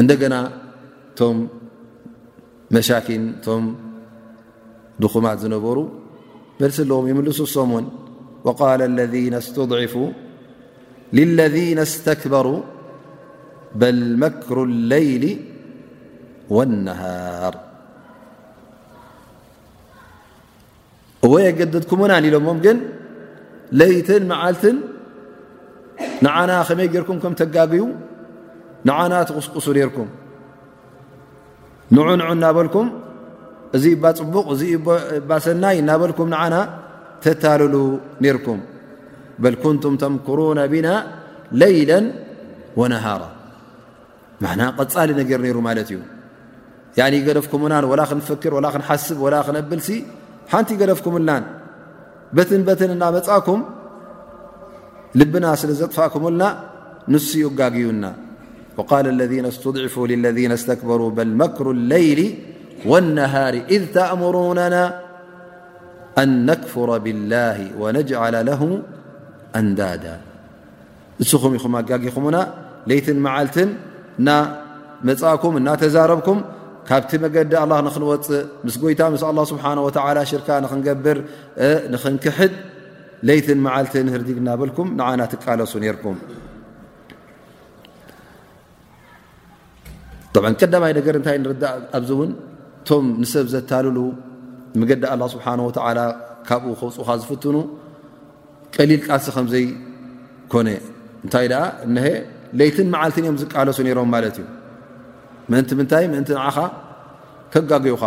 እن 0.00 0.06
ن 0.32 1.22
م 1.34 1.36
مشاكن 2.74 3.22
م 3.64 3.64
دخمت 5.02 5.42
نبر 5.54 5.78
لس 6.60 6.76
الم 6.86 7.04
يملس 7.10 7.40
م 7.70 7.72
وقال 8.46 8.80
الذين 8.92 9.34
استضعفو 9.42 10.04
للذين 11.18 11.78
استكبروا 11.88 12.60
بل 13.80 13.98
مكر 14.22 14.56
الليل 14.70 15.22
والنهار 16.54 17.54
قددكمول 21.30 22.10
ي 23.84 23.96
ንዓና 26.24 26.52
ከመይ 26.68 26.88
ጌርኩም 26.94 27.18
ከም 27.22 27.34
ተጋብቡ 27.40 27.82
ንዓና 28.88 29.12
ተቕስቕሱ 29.28 29.66
ነርኩም 29.78 30.08
ንዑ 31.94 32.06
ንዑ 32.20 32.28
እናበልኩም 32.36 32.86
እዚ 33.76 33.84
ባፅቡቕ 34.02 34.46
እዚ 34.54 34.62
ሰናይ 35.46 35.76
እናበልኩም 35.82 36.28
ንዓና 36.34 36.56
ተታልሉ 37.24 37.74
ነርኩም 38.24 38.60
በልኩንቱም 39.42 39.94
ተምክሮና 40.02 40.60
ቢና 40.72 40.88
ለይላ 41.60 41.92
ወነሃሮ 42.80 43.22
ማዕና 44.44 44.62
ቐፃሊ 44.78 45.10
ነገር 45.20 45.38
ነይሩ 45.44 45.58
ማለት 45.68 45.90
እዩ 45.94 46.00
ገለፍኩምናን 47.28 47.84
وላ 47.90 48.00
ክንፍክር 48.10 48.54
ላ 48.64 48.68
ክንሓስብ 48.74 49.18
وላ 49.26 49.36
ክንኣብልሲ 49.46 49.88
ሓንቲ 50.52 50.68
ይገለፍኩምናን 50.76 51.44
በትን 52.36 52.62
በትን 52.66 52.90
እና 52.94 53.04
መፃእኩም 53.16 53.60
ልبና 55.20 55.46
ስل 55.60 55.70
ዘጥفأكምلና 55.80 56.42
نسኡ 57.14 57.46
جقዩና 57.60 58.04
وقال 58.78 59.04
الذين 59.14 59.44
استضعفا 59.52 60.02
للذين 60.12 60.52
استكبرا 60.58 61.08
بل 61.18 61.28
مكر 61.42 61.66
الليل 61.76 62.20
والنهار 62.90 63.54
إذ 63.74 63.82
تأمرونና 63.96 64.74
أن 66.22 66.28
نكفر 66.50 66.88
بالله 67.04 67.58
ونجعل 67.80 68.34
له 68.48 68.62
أندد 69.60 70.04
ንስኹم 71.20 71.52
ኹ 71.64 71.66
جኹና 72.04 72.36
ليት 72.90 73.06
مዓلት 73.26 73.56
ና 74.26 74.30
መፃእكم 75.08 75.52
ና 75.66 75.68
تزረبكم 75.82 76.36
ካብቲ 76.88 77.10
መገዲ 77.24 77.52
الله 77.64 77.78
نክንوፅእ 77.86 78.26
مስ 78.66 78.74
يታ 78.92 79.02
م 79.12 79.14
الله 79.32 79.44
سبحنه 79.52 79.80
وعل 79.86 80.18
ሽርካ 80.30 80.48
نقብር 80.72 81.18
نክنكድ 81.92 82.52
ለይትን 83.28 83.58
መዓልት 83.66 83.92
ንህርግ 84.06 84.28
እናበልኩም 84.42 84.88
ንዓና 84.98 85.20
ትቃለሱ 85.32 85.72
ነርኩም 85.84 86.18
ቀዳማይ 90.62 90.92
ነገር 90.98 91.14
እንታይ 91.20 91.36
እንርዳእ 91.40 91.76
ኣብዚ 91.96 92.10
እውን 92.16 92.30
እቶም 92.82 93.04
ንሰብ 93.22 93.46
ዘታልሉ 93.52 93.98
ምገዲ 94.80 95.02
ኣላ 95.12 95.22
ስብሓን 95.34 95.60
ወተዓላ 95.68 95.98
ካብኡ 96.48 96.72
ከውፅካ 96.80 97.08
ዝፍትኑ 97.20 97.56
ቀሊል 98.74 99.00
ቃልሲ 99.06 99.26
ከምዘይኮነ 99.36 100.68
እንታይ 101.24 101.46
ደኣ 101.52 101.62
እነሀ 101.86 102.06
ለይትን 102.60 102.88
መዓልትን 102.94 103.22
እዮም 103.26 103.38
ዝቃለሱ 103.42 103.78
ነይሮም 103.86 104.10
ማለት 104.14 104.36
እዩ 104.42 104.46
ምእንቲ 105.50 105.70
ምንታይ 105.80 106.04
ምእንቲ 106.12 106.28
ንዓኻ 106.38 106.56
ከጋግብካ 107.54 108.04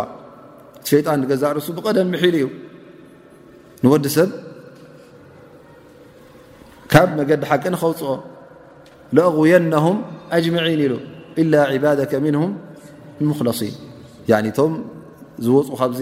እቲሸይጣን 0.80 1.18
ንገዛእርሱ 1.24 1.66
ብቀደም 1.78 2.08
ምሒሉ 2.14 2.36
እዩ 2.40 2.46
ንወዲሰብ 3.84 4.30
ካብ 6.92 7.08
መገዲ 7.18 7.42
ሓቂ 7.50 7.64
ንኸውፅኦ 7.72 8.12
ለእغየነሁም 9.16 9.98
ኣጅመዒን 10.36 10.72
ኢሉ 10.86 10.92
ኢላ 11.42 11.54
ዕባድከ 11.74 12.12
ምንሁም 12.24 12.52
ሙክለሲን 13.30 13.74
እቶም 14.50 14.72
ዝወፁ 15.44 15.68
ካብዚ 15.80 16.00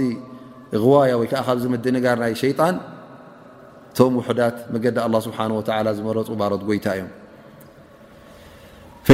غዋያ 0.84 1.12
ወይ 1.20 1.28
ከዓ 1.32 1.40
ካብዚ 1.48 1.64
ምዲንጋር 1.74 2.16
ናይ 2.22 2.32
ሸይጣን 2.42 2.76
እቶም 3.92 4.14
ውሕዳት 4.20 4.56
መገዲ 4.74 4.96
ኣላ 5.04 5.14
ስብሓን 5.26 5.52
ወላ 5.58 5.88
ዝመረፁ 5.98 6.28
ባሮት 6.42 6.62
ጎይታ 6.68 6.86
እዮም 6.96 7.08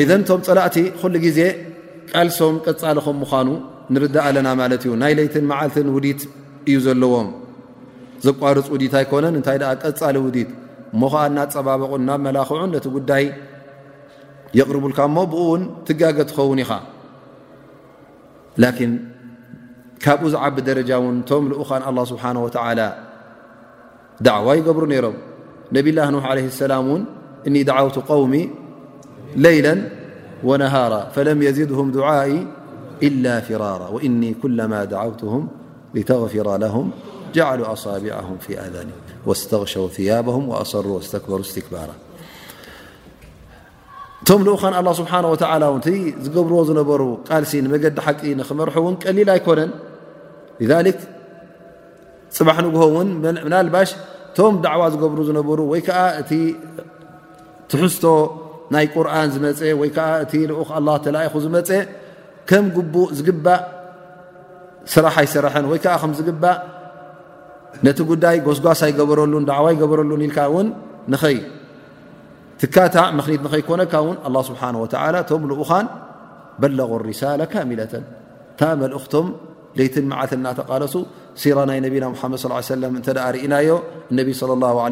እዘ 0.03 0.11
እቶም 0.23 0.41
ፀላእቲ 0.49 0.77
ኩሉ 1.03 1.15
ግዜ 1.27 1.41
ቃልሶም 2.11 2.57
ቀፃሊ 2.67 2.99
ከምምዃኑ 3.07 3.49
ንርዳእ 3.95 4.25
ኣለና 4.29 4.49
ማለት 4.63 4.83
እዩ 4.87 4.93
ናይ 5.03 5.13
ለይትን 5.19 5.45
መዓልትን 5.51 5.89
ውዲት 5.97 6.21
እዩ 6.71 6.77
ዘለዎም 6.87 7.29
ዘቋርፅ 8.27 8.67
ውዲት 8.75 8.93
ኣይኮነን 9.01 9.35
እንታይ 9.39 9.59
ቀፃሊ 9.87 10.17
ውዲት 10.27 10.51
ሞ 11.03 11.05
እና 11.31 11.39
ፀባበቁ 11.55 11.93
ና 12.09 12.21
መላኽዑ 12.29 12.61
ነቲ 12.75 12.87
ጉዳይ 12.97 13.25
يقርبልካ 14.59 14.99
ብ 15.31 15.35
ውን 15.51 15.63
ትጋገ 15.87 16.19
ትኸውን 16.31 16.61
ኢኻ 16.65 16.71
لكن 18.63 18.91
ካብኡ 20.05 20.27
ዝዓቢ 20.35 20.55
دረጃ 20.69 20.91
ን 21.15 21.17
ቶም 21.31 21.43
الله 21.91 22.05
سبحنه 22.13 22.41
وتعلى 22.47 22.89
دعዋ 24.27 24.47
ይገብሩ 24.59 24.83
ነሮም 24.95 25.17
ነብ 25.75 25.87
الله 25.93 26.07
ንح 26.15 26.25
عليه 26.33 26.47
السلم 26.53 26.87
ን 27.01 27.03
እن 27.49 27.55
دعوቱ 27.71 27.97
قوم 28.13 28.33
ليلا 29.47 29.75
ونهار 30.49 30.93
فلم 31.15 31.39
يزدهم 31.49 31.87
دعائ 31.99 32.31
إلا 33.09 33.35
فرار 33.49 33.81
وإني 33.95 34.31
كلما 34.43 34.81
دعوته 34.95 35.35
لتغفر 35.97 36.47
لهم 36.65 36.87
جعلوا 37.37 37.67
أصاቢعهم 37.75 38.37
في 38.45 38.53
أذانك 38.67 39.04
ሸ 39.39 39.41
ሩ 39.79 39.81
እቶም 44.27 44.85
ኡ 44.87 44.93
ስብሓ 44.99 45.15
ዝገብርዎ 46.25 46.61
ዝነበሩ 46.69 47.01
ቃልሲ 47.29 47.53
ንመገዲ 47.65 47.97
ሓቂ 48.05 48.21
ንክመርሑ 48.39 48.77
ውን 48.85 48.95
ቀሊል 49.03 49.29
ኣይኮነን 49.35 49.71
ፅባሕ 52.37 52.57
ንግሆ 52.67 52.83
ውን 52.95 53.09
ናልባሽ 53.53 53.91
ቶም 54.37 54.55
ዕዋ 54.71 54.83
ዝገብሩ 54.95 55.19
ዝነበሩ 55.29 55.59
ወይ 55.73 55.81
ከዓ 55.87 56.01
እቲ 56.21 56.31
ትሕዝቶ 57.71 58.05
ናይ 58.75 58.87
ቁርን 58.95 59.29
ዝመፀ 59.35 59.61
ወይ 59.81 59.91
እ 60.23 60.25
ተኹ 61.05 61.33
ዝመፀ 61.45 61.71
ከም 62.49 62.65
ቡእ 62.95 63.09
ዝግባእ 63.19 63.61
ስራሕ 64.95 65.15
ኣይሰርሐን 65.23 65.67
ወይ 65.73 65.81
ዝግእ 66.21 66.39
ነቲ 67.87 67.99
ጉዳይ 68.11 68.37
ጎስጓሳ 68.47 68.81
ይገበረሉን 68.91 69.45
ዳዕዋ 69.51 69.67
ይገበረሉን 69.75 70.23
ኢልካ 70.27 70.39
እውን 70.51 70.67
ንኸይ 71.13 71.37
ትካታዕ 72.63 73.07
ምኽኒት 73.19 73.41
ንኸይኮነካ 73.47 73.95
ውን 74.07 74.17
ኣ 74.29 74.43
ስብሓ 74.49 74.61
ቶም 75.31 75.43
ንኡኻን 75.51 75.87
በለغ 76.61 76.91
ሪሳላ 77.11 77.41
ካሚለተን 77.53 78.05
ታ 78.59 78.71
መልእክቶም 78.83 79.27
ለይትን 79.79 80.05
መዓት 80.11 80.33
እናተቃለሱ 80.39 80.95
ሲራ 81.43 81.59
ናይ 81.69 81.79
ነቢና 81.87 82.05
ሓመድ 82.21 82.41
ሰም 82.45 82.99
እተ 83.01 83.09
ርእናዮ 83.37 83.71
እነቢ 84.13 84.29
ص 84.41 84.43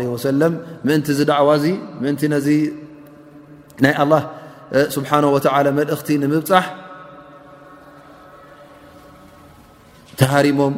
ለ 0.02 0.08
ወሰለ 0.14 0.42
ምእንቲ 0.86 1.08
እዚ 1.14 1.20
ዕዋ 1.42 1.50
እን 2.10 2.18
ናይ 3.84 3.94
ስብሓ 4.96 5.10
መልእኽቲ 5.78 6.08
ንምብፃሕ 6.22 6.66
ተሃሪሞም 10.20 10.74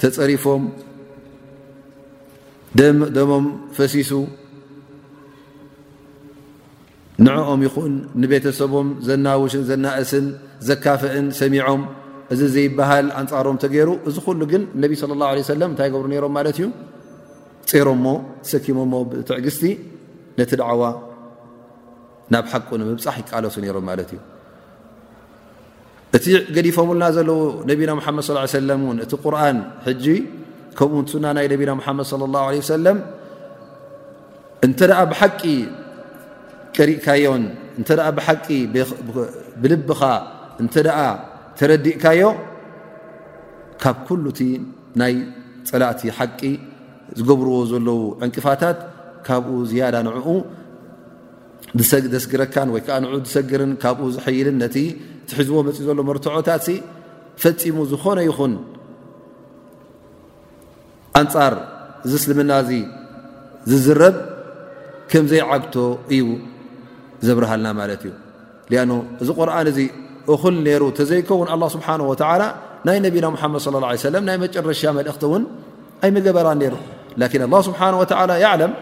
ተፀሪፎም 0.00 0.62
ደደሞም 2.78 3.44
ፈሲሱ 3.76 4.10
ንዕኦም 7.26 7.60
ይኹን 7.66 7.92
ንቤተሰቦም 8.22 8.88
ዘናውሽን 9.06 9.62
ዘናእስን 9.70 10.26
ዘካፍእን 10.68 11.26
ሰሚዖም 11.38 11.80
እዚ 12.32 12.40
ዘይበሃል 12.54 13.06
ኣንፃሮም 13.20 13.56
ተገይሩ 13.62 13.88
እዚ 14.08 14.16
ኩሉ 14.26 14.40
ግን 14.52 14.62
ነቢ 14.82 14.92
ለ 15.10 15.12
ላ 15.22 15.30
ለ 15.36 15.42
ሰለም 15.52 15.68
እንታይ 15.72 15.88
ገብሩ 15.94 16.06
ነይሮም 16.12 16.32
ማለት 16.38 16.56
እዩ 16.60 16.66
ፅሮሞ 17.70 18.06
ሰኪሞሞ 18.50 18.92
ብትዕግስቲ 19.10 19.64
ነቲ 20.38 20.50
ድዕዋ 20.60 20.82
ናብ 22.32 22.44
ሓቁ 22.52 22.68
ንምብፃሕ 22.80 23.16
ይቃለሱ 23.22 23.54
ነይሮም 23.64 23.84
ማለት 23.90 24.10
እዩ 24.14 24.20
እቲ 26.16 26.26
ገዲፎምሉና 26.56 27.04
ዘለዎ 27.16 27.40
ነቢና 27.70 27.90
ሙሓመድ 28.00 28.22
ስ 28.28 28.50
ሰለም 28.58 28.82
እውን 28.86 28.98
እቲ 29.06 29.12
ቁርን 29.24 29.58
ሕጂ 29.86 30.04
ከምኡ 30.78 30.96
ንትና 31.04 31.24
ናይ 31.36 31.46
ነብና 31.52 31.70
ሙሓመድ 31.78 32.10
ለ 32.20 32.26
ላه 32.34 32.46
ለ 32.54 32.58
ሰለም 32.74 32.98
እንተ 34.66 34.78
ደኣ 34.90 35.00
ብሓቂ 35.12 35.40
ቅሪእካዮን 36.76 37.44
እተ 37.80 37.88
ብሓቂ 38.18 38.46
ብልብኻ 39.62 40.00
እንተኣ 40.62 40.98
ተረዲእካዮ 41.58 42.22
ካብ 43.82 43.96
ኩሉ 44.06 44.24
እቲ 44.34 44.40
ናይ 45.00 45.14
ፀላእቲ 45.68 46.00
ሓቂ 46.18 46.40
ዝገብርዎ 47.18 47.56
ዘለው 47.72 48.00
ዕንቅፋታት 48.24 48.78
ካብኡ 49.26 49.56
ዝያዳ 49.70 49.96
ንኡ 50.06 50.26
ደስግረካን 52.14 52.68
ወይከዓ 52.74 52.96
ንኡ 53.02 53.12
ዝሰግርን 53.26 53.72
ካብኡ 53.82 54.06
ዝሕይልን 54.16 54.56
ነቲ 54.62 54.76
ትሕዝቦ 55.30 55.56
መፂኢ 55.66 55.84
ዘሎ 55.88 55.98
መርትዖታት 56.08 56.66
ፈፂሙ 57.42 57.76
ዝኾነ 57.90 58.18
ይኹን 58.28 58.52
ኣንፃር 61.20 61.54
ዝ 62.10 62.14
እስልምና 62.20 62.52
እዚ 62.64 62.72
ዝዝረብ 63.70 64.16
ከምዘይ 65.10 65.42
ዓግቶ 65.54 65.74
እዩ 66.16 66.24
ዘብርሃልና 67.26 67.68
ማለት 67.80 68.02
እዩ 68.06 68.12
ሊኣኖ 68.72 68.92
እዚ 69.22 69.28
ቁርን 69.38 69.68
እዚ 69.72 69.78
እኹል 70.34 70.56
ነይሩ 70.66 70.82
ተዘይከውን 70.98 71.48
ኣه 71.54 71.60
ስብሓንه 71.76 72.04
ወላ 72.12 72.42
ናይ 72.86 72.96
ነና 73.04 73.26
ሓመድ 73.42 73.60
صለ 73.66 73.74
ه 73.80 73.82
ه 74.02 74.12
ለ 74.14 74.16
ናይ 74.28 74.36
መጨረሻ 74.44 74.82
መልእኽቲ 74.98 75.22
እውን 75.28 75.42
ኣይመገበራን 76.04 76.58
ነሩ 76.62 76.74
ላን 77.20 77.30
ኣላه 77.46 77.60
ስብሓንه 77.68 77.96
ላ 78.30 78.32
ይዕለም 78.44 78.72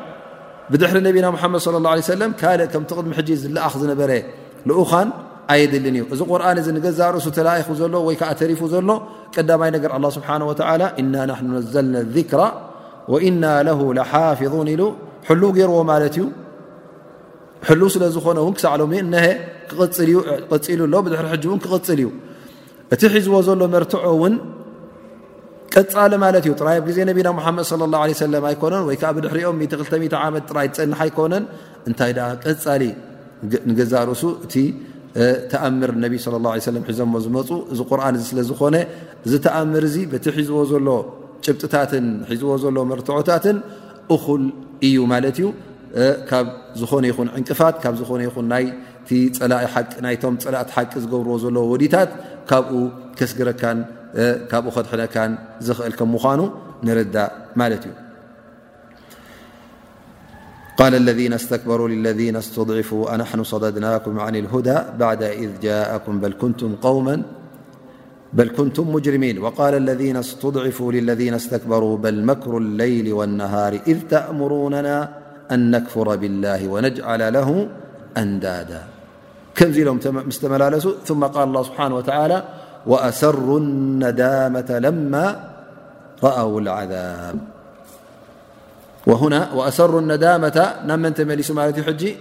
ብድሕሪ 0.72 0.96
ነብና 1.06 1.26
ሓመድ 1.42 1.64
ለ 1.74 1.76
ላه 1.86 1.92
ه 2.08 2.18
ለም 2.22 2.30
ካልእ 2.40 2.68
ከምቲ 2.72 2.90
ቕድሚ 2.98 3.12
ሕጂ 3.18 3.28
ዝለኣኽ 3.42 3.72
ዝነበረ 3.82 4.10
ኡኻን 4.82 5.08
ዚ 5.48 6.24
ርእሱ 7.14 7.22
ዘ 7.78 7.86
ذራ 7.88 7.92
ና 7.92 7.92
ظ 7.92 7.92
ዝ 7.92 7.92
ፅ 7.92 8.68
እ 13.08 14.00
ى 33.70 34.04
ه 34.04 34.12
ኦ 34.12 34.94
ተኣምር 35.52 35.90
ነቢ 36.04 36.12
ስለ 36.24 36.34
ላه 36.44 36.52
ለ 36.58 36.64
ሰለም 36.68 36.84
ሒዞሞ 36.90 37.12
ዝመፁ 37.24 37.48
እዚ 37.72 37.80
ቁርኣን 37.90 38.14
እዚ 38.18 38.24
ስለዝኾነ 38.32 38.76
እዚ 39.26 39.32
ተኣምር 39.46 39.82
እዚ 39.88 39.96
በቲ 40.12 40.24
ሒዝዎ 40.38 40.58
ዘሎ 40.72 40.88
ጭብጥታትን 41.44 42.06
ሒዝዎ 42.32 42.50
ዘሎ 42.64 42.76
መርትዖታትን 42.90 43.58
እኹል 44.16 44.44
እዩ 44.88 44.96
ማለት 45.12 45.38
እዩ 45.40 45.48
ካብ 46.30 46.46
ዝኾነ 46.80 47.04
ይኹን 47.10 47.28
ዕንቅፋት 47.38 47.76
ካብ 47.84 47.94
ዝኾነ 48.00 48.20
ይኹን 48.28 48.50
ፀላ 49.40 49.54
ናይቶም 50.04 50.34
ፀላእቲ 50.44 50.70
ሓቂ 50.76 50.92
ዝገብርዎ 51.04 51.34
ዘለዎ 51.44 51.64
ወዲታት 51.72 52.10
ካብኡ 52.50 52.78
ከስግረካን 53.20 53.78
ካብኡ 54.50 54.70
ከድሕነካን 54.78 55.32
ዝኽእል 55.68 55.94
ከም 56.00 56.10
ምኳኑ 56.16 56.40
ንርዳእ 56.88 57.30
ማለት 57.62 57.84
እዩ 57.88 57.94
قال 60.76 60.94
الذين 60.94 61.32
استكبروا 61.32 61.88
للذين 61.88 62.36
استضعفوا 62.36 63.14
أنحن 63.14 63.42
صددناكم 63.42 64.20
عن 64.20 64.36
الهدى 64.36 64.78
بعد 64.98 65.22
إذ 65.22 65.50
جاءكم 65.62 66.20
بل 68.32 68.48
كنتم 68.56 68.90
مجرمين 68.92 69.38
وقال 69.38 69.74
الذين 69.74 70.16
استضعفوا 70.16 70.92
للذين 70.92 71.34
استكبروا 71.34 71.96
بل 71.96 72.24
مكر 72.24 72.56
الليل 72.58 73.12
والنهار 73.12 73.72
إذ 73.86 73.98
تأمروننا 74.10 75.08
أن 75.52 75.70
نكفر 75.70 76.16
بالله 76.16 76.68
ونجعل 76.68 77.32
له 77.32 77.68
أندادا 78.16 78.82
كنزله 79.58 80.24
ستملالس 80.28 80.88
ثم 81.04 81.24
قال 81.24 81.48
الله 81.48 81.62
سبحانه 81.62 81.96
وتعالى 81.96 82.42
وأسروا 82.86 83.58
الندامة 83.58 84.70
لما 84.82 85.50
رأوا 86.22 86.60
العذاب 86.60 87.36
وهنا 89.06 89.52
وأسروا 89.54 90.00
الندامة 90.00 90.72
ن 90.84 90.98
منتملسالتحجي 90.98 92.16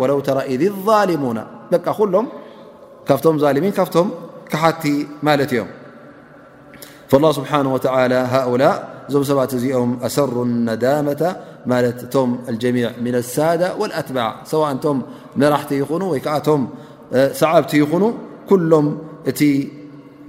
و 0.00 0.02
ر 0.10 0.12
ذ 0.16 0.18
ظ 3.76 3.78
ካ 3.78 3.80
ካ 4.50 4.54
كቲ 4.78 4.86
እም 5.14 5.28
فالله 7.10 7.32
بحنه 7.44 7.70
و 7.76 7.78
ؤلء 8.52 8.66
ዞ 9.12 9.14
ሰት 9.28 9.52
እዚኦም 9.56 9.90
ሰر 10.16 10.30
نمة 10.68 11.22
እቶም 12.04 12.30
لጀሚع 12.52 12.90
ن 13.04 13.16
ሳዳة 13.34 13.68
والኣትبع 13.80 14.26
ሰءንቶም 14.50 14.96
መራሕቲ 15.40 15.70
ይኹኑ 15.80 16.02
ወይ 16.12 16.20
ከዓቶም 16.24 16.60
ሰዓብቲ 17.40 17.70
ይኹኑ 17.82 18.04
ኩሎም 18.48 18.86
እቲ 19.30 19.40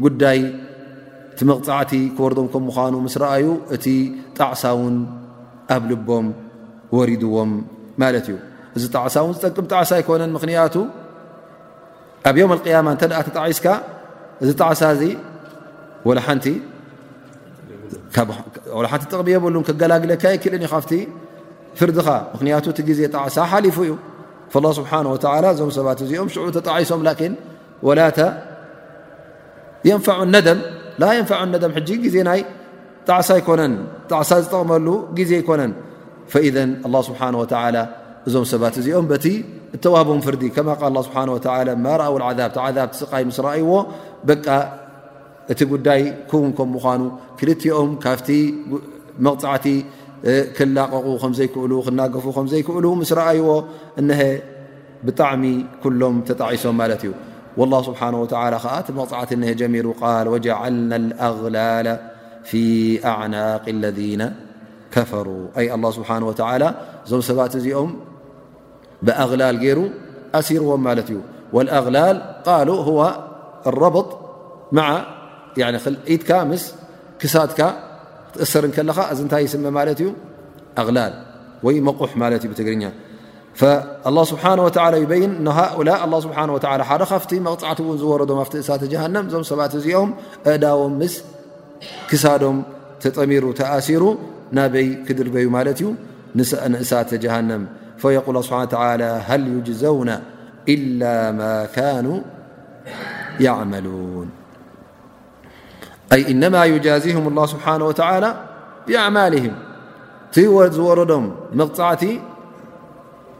ጉዳይ 0.03 0.39
ቲ 1.37 1.39
መቕፃዕቲ 1.49 1.91
ክወርዶም 2.15 2.63
ምዃኑ 2.69 2.93
ስ 3.13 3.15
ረአዩ 3.23 3.45
እቲ 3.75 3.85
ጣዕሳ 4.37 4.63
ውን 4.79 4.95
ኣብ 5.75 5.81
ልቦም 5.89 6.27
ወሪድዎም 6.97 7.51
ማት 8.01 8.15
እዩ 8.21 8.29
እዚ 8.77 8.83
ጣዕሳ 8.95 9.15
ን 9.29 9.33
ዝጠቅም 9.37 9.65
ጣዕሳ 9.73 9.91
ይኮነን 10.01 10.31
ምኽንያቱ 10.37 10.75
ኣብ 12.29 12.35
يም 12.41 12.51
القيማ 12.57 12.85
እተ 12.95 13.03
ተጣዒስካ 13.27 13.65
እዚ 14.43 14.49
ጣዕሳ 14.61 14.81
እዚ 14.95 15.03
ሓንቲ 16.27 16.47
ጥቕሚ 19.03 19.27
የበሉ 19.33 19.55
ክገላግለካ 19.67 20.23
የክልን 20.33 20.63
ካፍቲ 20.71 20.91
ፍ 21.79 21.81
ዜ 22.99 23.01
ጣع 23.13 23.57
لፉ 23.65 23.77
ዩ 23.81 23.91
فالله 24.53 24.71
ه 24.91 24.93
ዞ 25.03 25.07
እኦም 25.07 25.17
ጣعሶም 25.25 25.69
ዜ 26.11 26.13
ይ 26.15 26.21
ጣ 34.09 34.13
ዝጠቕ 34.29 34.71
ዜ 35.29 35.33
كነ 35.49 35.61
فذ 36.33 36.57
الله 36.87 37.01
سبحنه 37.09 37.37
و 37.43 37.45
ዞ 38.33 38.35
እዚኦም 38.79 39.05
ዋቦም 39.97 40.19
ፍዲ 40.27 40.43
ه 40.55 40.69
ال 40.89 40.97
ذ 43.27 43.59
ዎ 43.71 43.73
እቲ 45.51 45.61
ጉዳይ 45.73 46.01
ኑ 46.29 46.41
ኦም 47.79 47.89
ካ 48.03 48.11
قع 49.43 49.55
لقق 50.23 50.61
م 50.63 50.75
ي 51.41 51.47
قف 52.13 52.53
يكل 52.59 52.85
مس 53.01 53.13
رأيዎ 53.13 53.63
نه 53.99 54.21
بጣعሚ 55.05 55.43
كلم 55.83 56.13
تጣعሶم 56.29 56.79
والله 57.59 57.79
سبحانه 57.87 58.17
وى 58.21 58.27
ع 58.31 59.67
مر 59.67 60.27
وجعلنا 60.33 60.95
الأغلال 60.95 61.87
في 62.49 62.63
أعناق 63.13 63.63
الذين 63.75 64.21
كفروا 64.95 65.47
الله 65.75 65.91
سبحانه 65.97 66.25
وتعلى 66.29 66.69
ዞم 67.11 67.21
سባت 67.29 67.53
እዚኦም 67.59 67.91
بأغلل 69.05 69.55
ر 69.77 69.79
اሲرዎ 70.39 70.69
والأغلل 71.55 72.15
ل 72.67 72.69
هو 72.87 72.99
الربط 73.71 74.07
م 74.75 74.79
لኢك 76.07 76.29
م 76.49 76.53
كሳك 77.21 77.59
እስር 78.45 78.63
ከለኻ 78.75 78.97
እዚ 79.13 79.19
እንታይ 79.25 79.41
ይስመ 79.47 79.65
ማለት 79.77 79.97
እዩ 80.03 80.09
ኣቕላል 80.81 81.13
ወይ 81.65 81.75
መቑሕ 81.87 82.11
ማለት 82.23 82.41
እዩ 82.45 82.49
ብትግርኛ 82.53 82.83
ه 83.59 83.63
ስብሓه 84.31 84.51
ላ 84.59 84.63
ይበይን 85.03 85.33
ሃላ 85.57 85.89
ስብሓ 86.25 86.37
ሓደ 86.89 87.01
ካፍቲ 87.11 87.31
መቕፃዕቲ 87.47 87.79
እውን 87.85 87.97
ዝወረዶም 88.01 88.39
ኣብቲ 88.43 88.53
እሳተ 88.63 88.83
ጀሃንም 88.93 89.23
እዞም 89.29 89.43
ሰባት 89.51 89.73
እዚኦም 89.79 90.09
እዳቦም 90.53 90.93
ምስ 91.01 91.15
ክሳዶም 92.09 92.57
ተጠሚሩ 93.05 93.45
ተኣሲሩ 93.61 94.03
ናበይ 94.57 94.87
ክድርበዩ 95.05 95.45
ማለት 95.59 95.79
እዩ 95.83 95.87
ንእሳተ 96.77 97.11
ጀሃንም 97.25 97.63
ፈል 98.03 98.39
ስብሓ 98.49 98.61
ሃል 99.29 99.43
ዩጅዘውና 99.55 100.09
ኢላ 100.73 101.01
ማ 101.39 101.51
ካኑ 101.75 102.07
ያዕመሉን 103.47 104.29
إنم 106.31 106.55
يجاዝهم 106.73 107.23
الله 107.31 107.45
ስبሓنه 107.53 107.85
ولى 107.89 108.31
ብኣعማله 108.87 109.45
ዝوረዶም 110.75 111.25
መቕፃዕቲ 111.59 112.03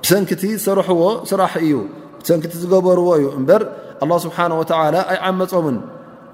ሰንኪቲ 0.09 0.43
ሰርሕዎ 0.65 1.01
ስራሕ 1.29 1.53
እዩ 1.65 1.73
ሰቲ 2.27 2.43
ዝገበርዎ 2.61 3.07
እዩ 3.19 3.25
እበር 3.39 3.61
الله 4.03 4.17
ስبሓنه 4.25 4.55
وى 4.61 4.67
ኣይዓመፆምን 5.11 5.77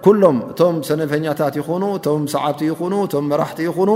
ኩሎም 0.06 0.38
እቶም 0.52 0.75
ሰነፈኛታት 0.88 1.54
ይኑ 1.60 1.84
እቶ 1.99 2.08
ሰዓبቲ 2.34 2.62
ይኑ 2.71 2.93
እቶ 3.08 3.13
መራحቲ 3.32 3.60
ይኹኑ 3.69 3.91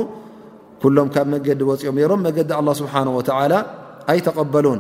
ሎም 0.98 1.08
ካብ 1.16 1.28
መገዲ 1.34 1.62
ወፅኦም 1.70 1.98
ሮም 2.12 2.20
መዲ 2.28 2.38
الله 2.60 2.74
ስሓنه 2.82 3.12
و 3.20 3.22
ኣይتقበሉን 4.12 4.80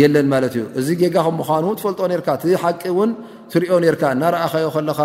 የለን 0.00 0.26
ማለት 0.32 0.52
እዩ 0.58 0.64
እዚ 0.80 0.88
ጌጋኹም 1.00 1.34
ምዃኑ 1.40 1.64
ትፈልጦ 1.78 2.00
ነርካ 2.12 2.28
እቲ 2.38 2.44
ሓቂ 2.62 2.80
እውን 2.92 3.10
ትሪኦ 3.52 3.74
ርካ 3.94 4.02
እናረእኸዮ 4.14 4.66
ከለካ 4.74 4.98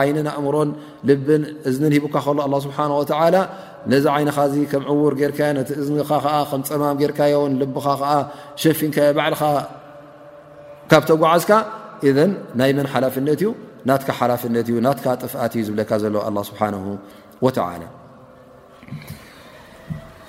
ዓይንን 0.00 0.26
ኣእምሮን 0.32 0.70
ልብን 1.08 1.42
እዝንን 1.68 1.92
ሂቡካ 1.96 2.14
ከሎ 2.26 2.38
ኣ 2.46 2.60
ስብሓን 2.66 2.92
ወላ 2.98 3.36
ነዚ 3.92 4.04
ዓይንኻዚ 4.16 4.54
ከም 4.72 4.82
ዕውር 4.92 5.14
ጌርካዮ 5.20 5.50
ነቲ 5.58 5.70
እዝንኻ 5.82 6.10
ከም 6.50 6.60
ፀማም 6.68 6.98
ጌርካዮን 7.02 7.54
ልብኻ 7.62 7.86
ከዓ 8.00 8.12
ሸፊንካዮ 8.62 9.08
ባዕልኻ 9.18 9.42
ካብ 10.92 11.02
ተጓዓዝካ 11.10 11.52
እዘን 12.10 12.32
ናይ 12.60 12.72
መን 12.78 12.88
ሓላፍነት 12.94 13.38
እዩ 13.42 13.50
ናትካ 13.90 14.10
ሓላፍነት 14.20 14.66
እዩ 14.72 14.76
ናት 14.86 15.00
ጥፍኣት 15.24 15.52
እዩ 15.58 15.64
ዝብለካ 15.68 15.90
ዘለዎ 16.04 16.22
ኣ 16.28 16.48
ስብሓን 16.50 16.76
ወላ 17.46 17.56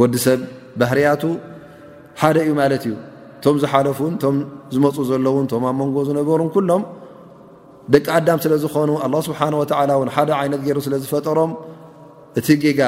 ወዲ 0.00 0.14
ሰብ 0.24 0.40
ባህርያቱ 0.80 1.22
ሓደ 2.20 2.36
እዩ 2.44 2.50
ማለት 2.60 2.82
እዩ 2.88 2.94
ቶም 3.44 3.56
ዝሓለፉን 3.62 4.14
ቶም 4.22 4.36
ዝመፁ 4.74 4.96
ዘለውን 5.10 5.46
ቶም 5.52 5.62
ኣብ 5.68 5.74
መንጎ 5.80 5.96
ዝነበሩን 6.08 6.48
ኩሎም 6.54 6.82
ደቂ 7.94 8.06
ኣዳም 8.18 8.38
ስለ 8.44 8.52
ዝኾኑ 8.64 8.90
ኣላ 9.06 9.14
ስብሓን 9.28 9.54
ወዓላ 9.60 9.90
እውን 9.98 10.10
ሓደ 10.16 10.30
ዓይነት 10.40 10.60
ገይሩ 10.66 10.78
ስለ 10.86 10.94
ዝፈጠሮም 11.02 11.52
እቲ 12.38 12.48
ጌጋ 12.64 12.80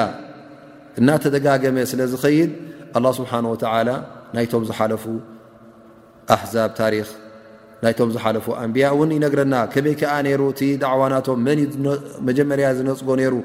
እናተደጋገመ 0.99 1.77
ስለ 1.91 2.01
ዝኸይድ 2.13 2.51
ኣላ 2.99 3.05
ስብሓን 3.19 3.45
ወተዓላ 3.53 3.89
ናይቶም 4.37 4.63
ዝሓለፉ 4.69 5.03
ኣሕዛብ 6.35 6.71
ታሪክ 6.81 7.07
ናይቶም 7.83 8.09
ዝሓለፉ 8.15 8.45
ኣንብያ 8.61 8.87
እውን 8.95 9.11
ይነግረና 9.17 9.55
ከመይ 9.73 9.93
ከዓ 9.99 10.13
ነይሩ 10.27 10.41
እቲ 10.53 10.61
ዳዕዋናቶም 10.83 11.39
መን 11.47 11.59
መጀመርያ 12.27 12.67
ዝነፅጎ 12.79 13.09
ነይሩ 13.21 13.35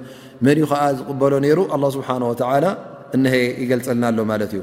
መን 0.46 0.58
እዩ 0.60 0.66
ከዓ 0.72 0.82
ዝቕበሎ 0.98 1.34
ነይሩ 1.46 1.60
ኣላ 1.76 1.84
ስብሓን 1.96 2.24
ወዓላ 2.30 2.64
እሀ 3.22 3.34
ይገልፀልናኣሎ 3.62 4.20
ማለት 4.32 4.50
እዩ 4.56 4.60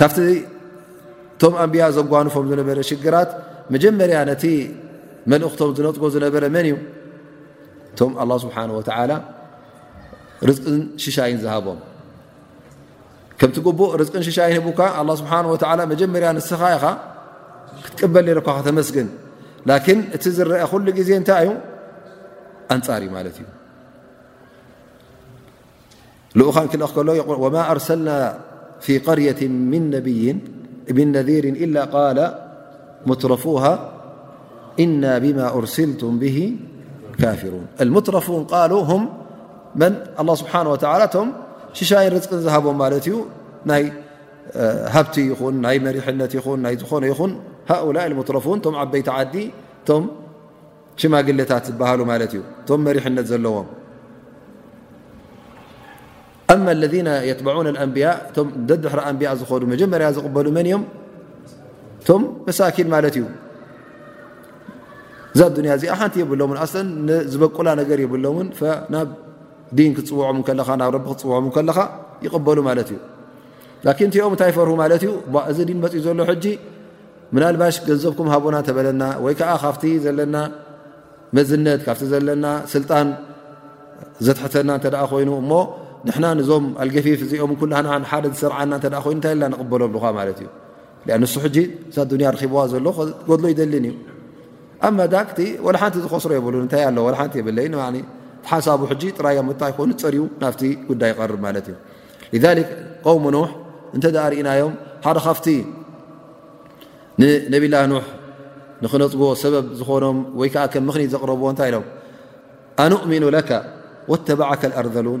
ካብቲ 0.00 0.18
እቶም 0.32 1.54
ኣንብያ 1.64 1.84
ዘንጓንፎም 1.96 2.44
ዝነበረ 2.50 2.78
ሽግራት 2.90 3.30
መጀመርያ 3.74 4.18
ነቲ 4.30 4.44
መልእክቶም 5.30 5.70
ዝነፅጎ 5.78 6.04
ዝነበረ 6.16 6.42
መን 6.56 6.66
እዩ 6.70 6.76
እቶም 7.92 8.12
ኣላ 8.22 8.30
ስብሓን 8.44 8.70
ወተላ 8.78 9.10
ርዝቅን 10.48 10.78
ሽሻይን 11.04 11.38
ዝሃቦም 11.44 11.80
ከምቲ 13.40 13.56
ቅቡእ 13.66 13.90
ርዝቅን 14.00 14.22
ሽሻይ 14.28 14.52
ህቡካ 14.58 14.80
ኣ 15.00 15.02
ስብሓን 15.22 15.46
ላ 15.78 15.82
መጀመርያ 15.92 16.28
ንስኻ 16.38 16.62
ኢኻ 16.76 16.86
ክትቅበል 17.84 18.24
ዘርኳ 18.30 18.48
ከተመስግን 18.58 19.08
ላኪን 19.68 20.00
እቲ 20.16 20.24
ዝረአ 20.36 20.64
ኩሉ 20.72 20.86
ግዜ 21.00 21.10
እንታይ 21.20 21.44
እዩ 21.46 21.50
ኣንፃር 22.74 23.00
እዩ 23.04 23.08
ማለት 23.16 23.36
እዩ 23.40 23.46
وما 26.36 27.70
أرسلنا 27.70 28.16
في 28.80 28.98
قرية 28.98 29.40
من 29.48 29.90
نذير 31.12 31.44
إلا 31.60 31.82
قال 31.92 32.18
مطرفوها 33.06 33.72
إنا 34.80 35.12
بما 35.18 35.46
أرسلت 35.54 36.02
به 36.16 36.38
كافرون 37.20 37.66
المطرفون 37.80 38.46
الو 38.52 38.78
هم 38.88 39.02
من 39.76 39.92
الله 40.20 40.34
سبحانه 40.42 40.70
وتعلى 40.72 41.06
م 41.20 41.26
ششاي 41.80 42.06
رزق 42.14 42.30
زهبم 42.46 42.78
ل 42.80 42.94
ي 43.04 43.92
هبت 44.94 45.14
ين 45.22 45.56
ي 45.76 45.78
مريحنت 45.86 46.32
ن 46.40 46.58
ن 46.64 47.30
هؤلاء 47.72 48.04
المطرفون 48.10 48.58
م 48.64 48.76
عبيت 48.82 49.08
عد 49.16 49.36
م 49.88 50.02
شماجلت 51.00 51.52
بل 51.80 52.00
م 52.00 52.80
مرحنت 52.88 53.28
لዎم 53.44 53.66
ኣ 56.52 56.54
ለذ 56.82 56.94
የትበን 57.30 57.66
ኣንብያ 57.84 58.06
እቶ 58.28 58.36
ደድሕራ 58.68 58.98
ኣንብያ 59.10 59.28
ዝኾኑ 59.40 59.62
መጀመርያ 59.72 60.06
ዝቕበሉ 60.16 60.46
መን 60.56 60.66
እዮም 60.70 60.82
እቶም 62.02 62.22
መሳኪን 62.46 62.88
ማለት 62.94 63.14
እዩ 63.18 63.24
እዚ 65.34 65.40
ኣዱኒያ 65.48 65.72
እዚኣ 65.78 65.92
ሓንቲ 66.00 66.14
የብሎምን 66.22 66.56
ኣ 66.62 66.66
ዝበቁላ 67.32 67.68
ነገር 67.80 67.98
የብሎን 68.04 68.48
ናብ 68.94 69.08
ዲን 69.78 69.92
ክፅውዖም 69.96 70.38
ከካ 70.46 70.68
ናብ 70.82 70.94
ቢ 71.04 71.04
ክፅውዖም 71.16 71.46
ከለካ 71.56 71.78
ይቕበሉ 72.24 72.58
ማለት 72.70 72.88
እዩ 72.94 72.98
ን 73.84 73.90
እቲኦም 74.08 74.32
እንታይ 74.34 74.50
ፈርሁ 74.56 74.74
ማለት 74.82 75.02
እዩእዚ 75.08 75.58
ድን 75.68 75.78
መፅኡ 75.84 76.00
ዘሎ 76.06 76.18
ሕጂ 76.30 76.44
ምናልባሽ 77.36 77.76
ገንዘብኩም 77.88 78.26
ሃቦና 78.32 78.56
እተበለና 78.62 79.02
ወይ 79.24 79.34
ከዓ 79.40 79.52
ካብቲ 79.62 79.84
ዘለና 80.04 80.36
መዝነት 81.36 81.80
ካብቲ 81.86 82.04
ዘለና 82.12 82.46
ስልጣን 82.72 83.08
ዘተሕተና 84.26 84.70
እተ 84.80 84.86
ኮይኑ 85.12 85.30
እሞ 85.42 85.50
ና 86.22 86.26
ዞም 86.48 86.64
لፊፍ 86.88 87.20
ዚኦም 87.30 87.52
ዝሰርዓና 88.32 88.72
ይኑ 88.94 89.18
ታይ 89.24 89.34
በሎ 89.72 89.82
ብዋ 89.94 90.04
ዘ 92.72 92.74
ድሎ 93.28 93.42
ይደል 93.52 93.74
ዩ 93.88 93.90
ቲ 95.36 95.38
ሓቲ 95.82 95.94
ዝخስሮ 96.04 96.30
የ 96.38 96.40
ሓ 97.20 97.22
ጥ 97.32 97.34
ኑ 97.74 97.76
ፀር 100.02 100.14
ና 100.42 100.44
ጉዳይ 100.90 101.10
ይር 101.14 101.34
እ 102.36 102.38
ذ 102.44 102.46
و 103.06 103.08
ح 103.34 103.36
እናዮም 104.40 104.74
ደ 104.96 104.98
ካ 105.24 105.26
ብላ 107.62 107.74
ክነፅግ 108.92 109.20
ብ 109.22 109.24
ዝኖም 109.80 110.16
ም 110.40 110.42
ዘረብዎ 111.12 111.44
ታይ 111.60 111.70
ኣؤሚኑ 112.94 113.24
عك 114.52 114.62
لأርዘሉን 114.72 115.20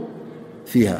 فيها 0.71 0.99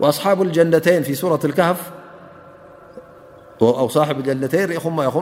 وأصሓب 0.00 0.42
الجነተይن 0.42 1.02
ف 1.04 1.24
رة 1.24 1.42
الكهፍ 1.48 1.78
ص 3.94 3.98
ጀነተይ 4.26 4.64
ኹ 4.84 4.86
ኹ 5.14 5.18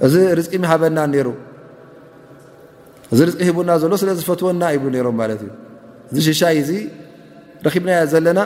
እዚ 0.05 0.15
ር 0.37 0.41
هበና 0.71 0.97
እዚ 3.13 3.19
ሂቡና 3.47 3.69
ሎ 3.91 3.95
ስለ 4.01 4.09
ዝፈትወና 4.19 4.63
ብ 4.83 4.93
ሮም 5.05 5.19
እ 5.33 5.37
እዚ 6.11 6.17
ሽሻይ 6.27 6.57
ኪብና 7.73 7.91
ዘለና 8.13 8.39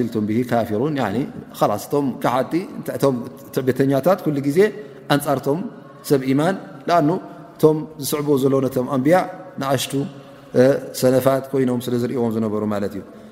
ካን 2.23 2.45
ትዕተኛታ 3.55 4.07
ዜ 4.57 4.59
ንፃርቶም 5.17 5.59
ሰብ 6.09 6.23
ማን 6.39 6.55
ኣ 6.99 7.01
ቶም 7.61 7.77
ዝስዕ 8.05 8.27
ዘለ 8.43 8.55
ኣንቢያ 8.95 9.17
ንኣሽ 9.61 9.85
ሰነፋት 10.99 11.43
ይኖም 11.63 11.79
ስ 11.85 11.87
ዝእዎ 12.01 12.23
ዝሩ 12.35 12.45
ዩ 12.99 13.03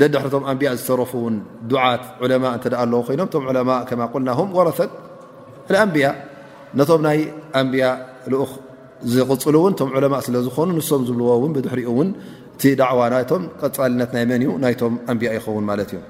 ደ 0.00 0.04
ድሕሪቶም 0.12 0.42
ኣንብያ 0.50 0.68
ዝሰረፉውን 0.78 1.34
ዱዓት 1.70 2.02
ለማ 2.32 2.44
እ 2.58 2.70
ኣለዎ 2.82 2.98
ኮይኖም 3.06 3.28
ቶ 3.32 3.40
ማ 3.70 3.76
ከ 3.88 3.98
ቁልና 4.12 4.30
ወረ 4.58 4.68
ኣንብያ 5.84 6.06
ነቶም 6.78 7.00
ናይ 7.06 7.18
ኣንብያ 7.60 7.86
ልኡኽ 8.32 8.52
ዝቕፅሉ 9.12 9.54
እውን 9.60 9.74
ቶም 9.80 9.90
ዑለማ 9.96 10.14
ስለዝኾኑ 10.26 10.68
ንሶም 10.78 11.02
ዝብልዎውን 11.08 11.52
ብድሕሪኡውን 11.56 12.08
እቲ 12.54 12.62
ዳዕዋ 12.80 13.02
ናቶም 13.14 13.42
ቀፃልነት 13.60 14.10
ናይ 14.16 14.24
መን 14.30 14.42
እዩ 14.44 14.52
ናይቶም 14.64 14.94
ኣንብያ 15.12 15.28
ይኸውን 15.36 15.64
ማለት 15.70 15.90
እዩ 15.94 16.00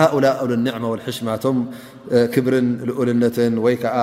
ሃؤላ 0.00 0.26
ብ 0.50 0.56
ኒዕመ 0.66 0.84
ሽማ 1.18 1.28
ቶም 1.44 1.58
ክብርን 2.34 2.68
ልኡልነትን 2.88 3.54
ወይከዓ 3.66 3.96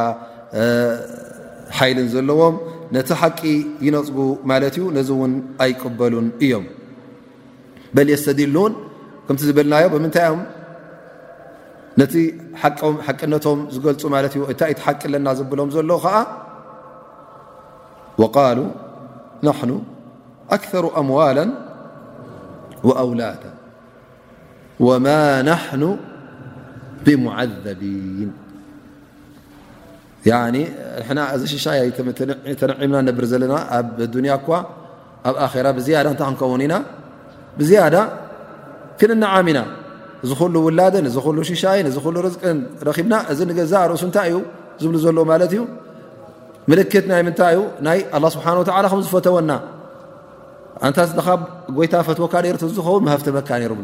ሓይልን 1.79 2.09
ዘለዎም 2.15 2.55
ነቲ 2.97 3.09
ሓቂ 3.21 3.39
ይነፅጉ 3.87 4.17
ማለት 4.51 4.75
እዩ 4.79 4.85
ነዚ 4.97 5.09
ውን 5.21 5.33
ኣይቅበሉን 5.65 6.27
እዮም 6.47 6.65
በል 7.95 8.07
የስተድሉን 8.13 8.73
ከምቲ 9.27 9.41
ዝብልናዮ 9.49 9.85
ብምንታይኦም 9.95 10.41
ነቲ 11.99 12.13
ሓቅነቶም 13.07 13.59
ዝገልፁ 13.73 14.01
ማለት 14.15 14.33
እዩ 14.37 14.43
እታይ 14.53 14.71
እቲሓቂ 14.73 15.01
ኣለና 15.09 15.27
ዘብሎም 15.39 15.69
ዘሎ 15.75 15.91
ከዓ 16.05 16.17
ቃሉ 18.37 18.59
ናኑ 19.47 19.71
ኣክثሩ 20.55 20.85
ኣምዋላ 21.01 21.39
ወኣውላዳ 22.87 23.43
ወማ 24.87 25.07
ናحኑ 25.49 25.83
ብሙዓذቢን 27.05 28.31
ና 31.17 31.23
ዚ 31.41 31.43
ሽሻ 31.53 31.65
ተነዒምና 32.61 32.95
ነብር 33.09 33.25
ዘለና 33.31 33.53
ኣብ 33.79 33.97
ንያ 34.25 34.31
እኳ 34.41 34.47
ኣብ 35.29 35.35
ኣራ 35.45 35.65
ብዝያዳ 35.79 36.05
እንታ 36.13 36.21
ክንከውን 36.29 36.61
ኢና 36.65 36.75
ብዝያ 37.59 37.81
ክንና 38.99 39.23
ዓሚና 39.35 39.59
እዚ 40.25 40.31
ሉ 40.53 40.57
ውላድን 40.65 41.05
እ 41.09 41.11
ሉ 41.37 41.41
ሽሻይን 41.49 41.87
ሉ 42.15 42.19
ን 42.25 43.07
ና 43.11 43.17
እዚ 43.31 43.39
ዛ 43.71 43.75
እሱ 43.95 44.03
እታይ 44.11 44.29
እዩ 44.31 44.39
ዝብ 44.83 44.93
ዘለዎት 45.05 45.41
እዩ 45.47 45.55
ት 46.91 47.03
ናይ 47.11 47.21
ምታይ 47.27 47.55
ዩ 47.57 47.61
ናይ 47.87 47.99
ስብሓ 48.35 48.47
ዝፈተወና 49.05 49.51
ታ 50.97 51.03
ጎይታ 51.77 51.93
ፈትወካ 52.09 52.33
ዝኸውን 52.77 53.05
ሃፍመካ 53.13 53.49
ብም 53.71 53.81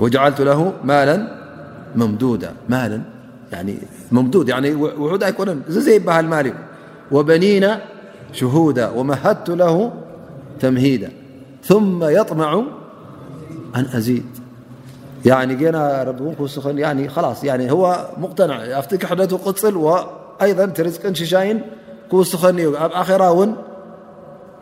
وجعلت 0.00 0.40
له 0.40 0.72
مالا 0.84 1.28
ممواممود 1.96 2.48
يعن 4.48 4.74
وحود 4.76 5.22
يكن 5.22 5.58
زيبهل 5.68 6.26
مال 6.26 6.46
ي 6.46 6.52
وبنين 7.12 7.66
شهودا 8.32 8.90
ومهدت 8.90 9.48
له 9.50 9.92
تمهيدا 10.60 11.10
ثم 11.64 12.04
يطمع 12.08 12.62
أن 13.76 13.86
أزيد 13.94 14.24
يعني 15.26 15.54
ن 15.54 15.76
ر 15.76 16.34
لاص 17.20 17.44
هو 17.46 18.06
مقتنع 18.18 18.80
فت 18.80 18.94
كدت 18.94 19.34
قل 19.64 19.96
أيضا 20.42 20.66
ترز 20.66 21.00
ششاي 21.12 21.60
كوسخن 22.10 22.74
آخر 22.76 23.22
ون 23.38 23.54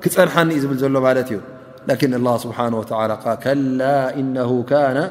كنحن 0.04 0.48
بل 0.48 0.86
ل 0.92 0.98
ملت 1.06 1.30
ي 1.32 1.40
لكن 1.88 2.14
الله 2.14 2.36
سبحانه 2.36 2.78
وتعلى 2.78 3.14
ال 3.26 3.38
كلا 3.44 4.14
إنه 4.18 4.62
كان 4.62 5.10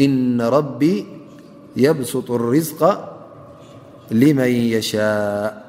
إن 0.00 0.40
ربي 0.40 1.04
يبسط 1.76 2.30
الرزق 2.30 3.08
لمن 4.10 4.48
يشاء 4.48 5.66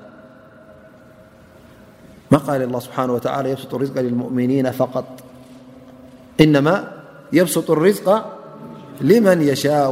ما 2.32 2.38
قال 2.44 2.62
الله 2.64 2.80
سبحانه 2.80 3.14
وتعالىيسالرز 3.14 3.92
للمؤمنين 3.92 4.72
فقط 4.72 5.06
إنما 6.42 6.92
يبسط 7.36 7.72
الرزق 7.72 8.26
لمن 9.04 9.42
يشاء 9.44 9.92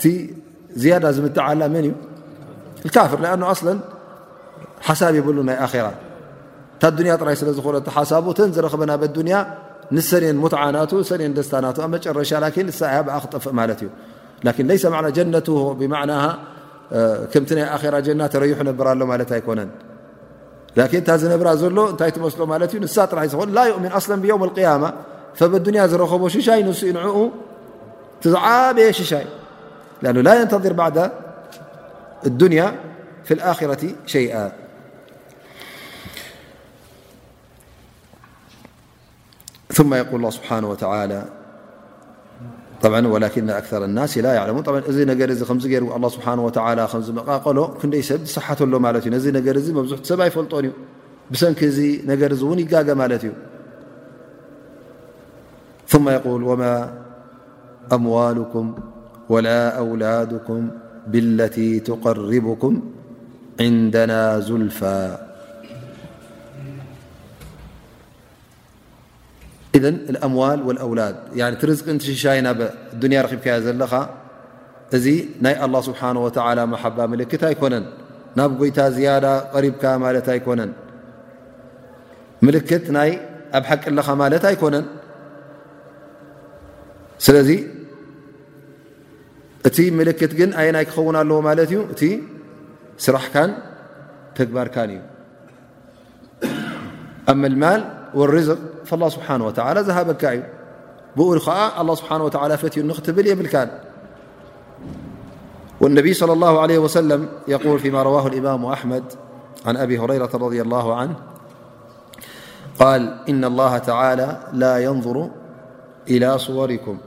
እቲ 0.00 0.04
ዝ 0.82 0.94
ዝምዓላ 1.16 1.60
መ 1.74 1.80
እ 2.86 2.88
ፍ 2.92 3.12
ሓሳብ 4.86 5.14
ብ 5.26 5.28
ይ 7.04 7.12
ታ 7.20 7.24
ራ 7.28 7.32
ስዝ 7.40 7.50
ዝክበና 7.58 8.92
ሰ 11.10 11.30
ደስታናጨረሻ 11.38 12.30
ክጠፍእ 12.56 13.88
ዩ 18.18 18.54
ሑ 18.58 18.64
ራሎ 18.88 19.02
ኣኮነን 19.38 19.70
لكن 20.76 21.04
نبر 21.28 21.54
له 21.54 21.68
ل 21.68 22.70
ن 22.76 23.50
لا 23.52 23.64
يؤمن 23.66 23.88
لا 24.08 24.16
بيوم 24.16 24.44
القيامة 24.44 24.94
فبالدنيا 25.34 25.86
رخب 25.92 26.28
ي 26.36 26.60
ن 26.62 26.92
نع 28.24 28.46
عب 28.46 28.78
ي 28.78 28.92
لأنه 30.02 30.20
لا 30.20 30.40
ينتظر 30.40 30.72
بعد 30.72 31.12
الدنيا 32.26 32.74
في 33.24 33.34
الخرة 33.34 33.82
شيئا 34.06 34.52
ث 39.72 39.80
يقول 39.80 40.16
الله 40.20 40.30
بحانه 40.44 40.68
وتعلى 40.70 41.22
ولكن 42.84 43.50
أكثر 43.50 43.84
النس 43.84 44.18
ل 44.18 44.24
يع 44.24 44.44
እዚ 44.88 44.98
ነ 45.08 45.12
ከ 45.20 45.24
ر 45.24 45.96
الله 45.96 46.08
ስبحنه 46.16 46.42
ولى 46.46 46.84
ቀሎ 47.44 47.58
ክደي 47.80 48.02
ሰብ 48.10 48.20
ዝصሓሎ 48.26 48.72
እ 49.00 49.20
ዚ 49.24 49.26
ነ 49.34 49.40
ዚ 49.40 49.94
ح 49.94 50.04
ሰብ 50.10 50.20
ኣይፈልጦን 50.26 50.64
እ 50.68 50.70
بሰنኪ 51.32 51.60
ዚ 51.76 51.80
ነገر 52.10 52.30
ን 52.54 52.58
ይጋገ 52.64 52.88
ማ 53.00 53.02
እዩ 53.18 53.24
ثم 55.92 56.06
يقول 56.16 56.40
وما 56.50 56.74
أموالكم 57.96 58.66
ولا 59.32 59.60
أولادكم 59.84 60.60
بالتي 61.12 61.70
تقربكم 61.88 62.72
عندنا 63.64 64.20
ذلفى 64.48 64.98
إذ 69.76 69.84
الأمول 70.12 70.58
والأውላድ 70.66 71.16
ያ 71.40 71.44
ብካ 73.32 73.46
ዘለኻ 73.66 73.92
እዚ 74.96 75.06
ናይ 75.44 75.54
الله 75.66 75.80
ስنه 75.86 76.20
ول 76.26 76.76
حባ 76.82 76.98
ት 77.40 77.42
ኣይኮነን 77.48 77.84
ናብ 78.38 78.50
ጎይታ 78.60 78.78
ዝያዳ 78.96 79.26
ሪبካ 79.64 79.84
ማ 80.02 80.12
ኣይኮነን 80.34 80.70
ት 82.68 82.86
ናይ 82.98 83.10
ኣብ 83.56 83.64
حቂ 83.70 83.82
ለኻ 83.96 84.08
ት 84.42 84.44
ኣይኮነን 84.50 84.84
ስዚ 87.26 87.50
እቲ 89.68 89.76
ት 90.30 90.32
ግን 90.38 90.50
የናይ 90.66 90.84
ክኸውን 90.88 91.16
ኣለዎ 91.22 91.38
እዩ 91.66 91.76
እቲ 91.94 92.02
ስራحን 93.04 93.50
ተግባርካ 94.38 94.76
እዩ 94.92 95.02
ኣመል 97.32 97.54
ل 98.20 98.42
فالله 98.86 99.08
سبحانه 99.08 99.46
وتعالى 99.46 99.80
هب 99.92 100.10
الك 100.10 100.50
بل 101.16 101.40
الله 101.80 101.94
سبحانه 101.94 102.24
وتعالى 102.24 102.56
فتي 102.58 102.80
النقبلبالكل 102.80 103.66
والنبي 105.80 106.14
صلى 106.14 106.32
الله 106.32 106.60
عليه 106.60 106.78
وسلم 106.78 107.28
يقول 107.48 107.78
فيما 107.78 108.02
رواه 108.02 108.26
الإمام 108.26 108.66
أحمد 108.66 109.04
عن 109.66 109.76
أبي 109.76 109.98
هريرة- 109.98 110.30
رضي 110.46 110.62
الله 110.62 110.94
عنه 110.94 111.14
قال 112.80 113.16
إن 113.28 113.44
الله 113.44 113.78
تعالى 113.78 114.40
لا 114.52 114.78
ينظر 114.84 115.30
إلى 116.10 116.38
صوركم 116.38 116.98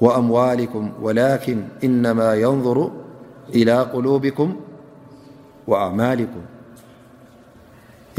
وأموالكم 0.00 0.92
ولكن 1.02 1.62
إنما 1.84 2.34
ينظر 2.34 2.90
إلى 3.54 3.82
قلوبكم 3.82 4.56
وأعمالكم 5.66 6.40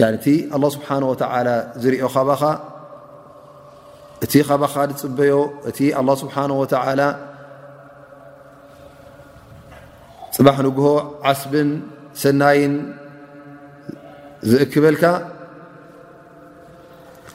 እቲ 0.02 0.26
ኣላه 0.56 0.70
ስብሓ 0.76 0.89
ወተላ 1.12 1.50
ዝሪኦ 1.84 2.06
ኻባኻ 2.14 2.41
እቲ 4.26 4.34
ኻባኻ 4.50 4.74
ዝፅበዮ 4.89 5.34
እቲ 5.70 5.80
ኣላ 6.00 6.10
ስብሓን 6.24 6.52
ወተዓላ 6.62 7.02
ፅባሕ 10.36 10.58
ንግሆ 10.68 10.88
ዓስብን 11.30 11.70
ሰናይን 12.24 12.74
ዝእክበልካ 14.50 15.04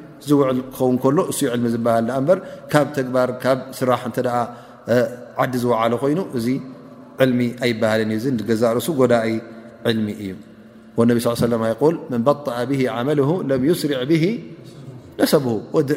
ዝል 0.29 0.59
ካብ 2.71 2.85
ግባ 3.07 3.17
ስራ 3.79 3.89
ዲ 5.53 5.57
ዝل 5.63 5.73
ኮይኑ 6.03 6.19
ዚ 6.45 6.47
لሚ 7.31 7.39
ኣይ 7.65 7.71
ዩ 8.13 8.17
ዛ 8.61 8.63
ርሱ 8.77 8.87
ጎ 9.01 9.03
لሚ 9.99 10.07
እዩ 10.21 10.29
በطأ 12.29 12.55
ه 12.79 12.81
عله 12.97 13.29
يስርع 13.71 13.99
ه 14.23 14.25
نሰብه 15.19 15.53
ዲ 15.89 15.91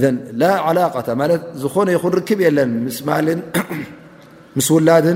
ذ 0.00 0.04
علقة 0.66 1.08
ዝኾነ 1.62 1.88
ይን 1.94 2.16
ክብ 2.28 2.40
የለን 2.46 2.70
ስ 4.66 4.70
ውላድ 4.74 5.06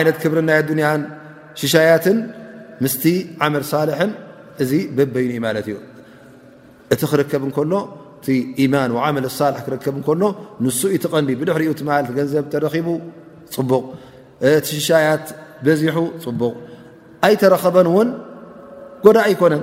ይነት 0.00 0.16
ክብር 0.22 0.38
ናይ 0.48 0.56
ያ 0.86 0.90
ሽሻያት 1.60 2.06
ምስ 2.84 2.94
መል 3.52 3.64
ሳልح 3.72 3.98
እዚ 4.62 4.72
በበይ 4.96 5.28
ማት 5.44 5.56
እዩ 5.60 5.76
እቲ 6.92 7.00
ክርከብ 7.10 7.44
ሎ 7.70 7.74
ቲ 8.24 8.28
يማን 8.64 8.90
وعመ 8.96 9.16
ልح 9.24 9.36
ክከብ 9.66 9.96
ን 10.22 10.24
ኢ 10.94 10.96
ተቀዲ 11.04 11.28
ድሪ 11.48 11.62
ሃ 11.68 11.90
ገንዘብ 12.16 12.46
ቡ 12.90 12.96
ፅቡ 13.54 13.70
ቲ 14.66 14.68
ሽሻያት 14.78 15.24
በዚح 15.64 15.96
ፅቡቕ 16.24 16.54
ኣይተረኸበን 17.26 17.86
ውን 17.96 18.08
ጎዳእ 19.04 19.26
ኣይኮነን 19.28 19.62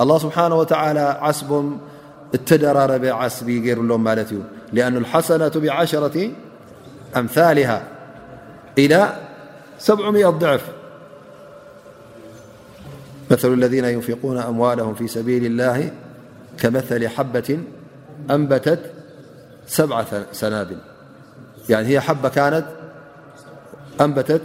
الله 0.00 0.18
سبحانه 0.18 0.54
وتعالى 0.56 1.00
عسبهم 1.20 1.78
تدررب 2.46 3.04
عسب 3.04 3.48
ير 3.48 3.80
الوم 3.80 4.04
مالت 4.04 4.40
لأنه 4.72 4.98
الحسنة 4.98 5.48
بشر 5.48 6.30
أمثالها 7.16 7.82
إلى 8.78 9.12
ضعف 10.24 10.62
مثل 13.30 13.52
الذين 13.52 13.84
ينفقون 13.84 14.38
أموالهم 14.38 14.94
في 14.94 15.08
سبيل 15.08 15.44
الله 15.46 15.90
كمثل 16.60 17.08
حبة 17.08 17.58
أنليعني 18.30 18.68
هي 21.70 22.00
حبة 22.00 22.28
كان 22.28 22.64
أنبتت 24.00 24.42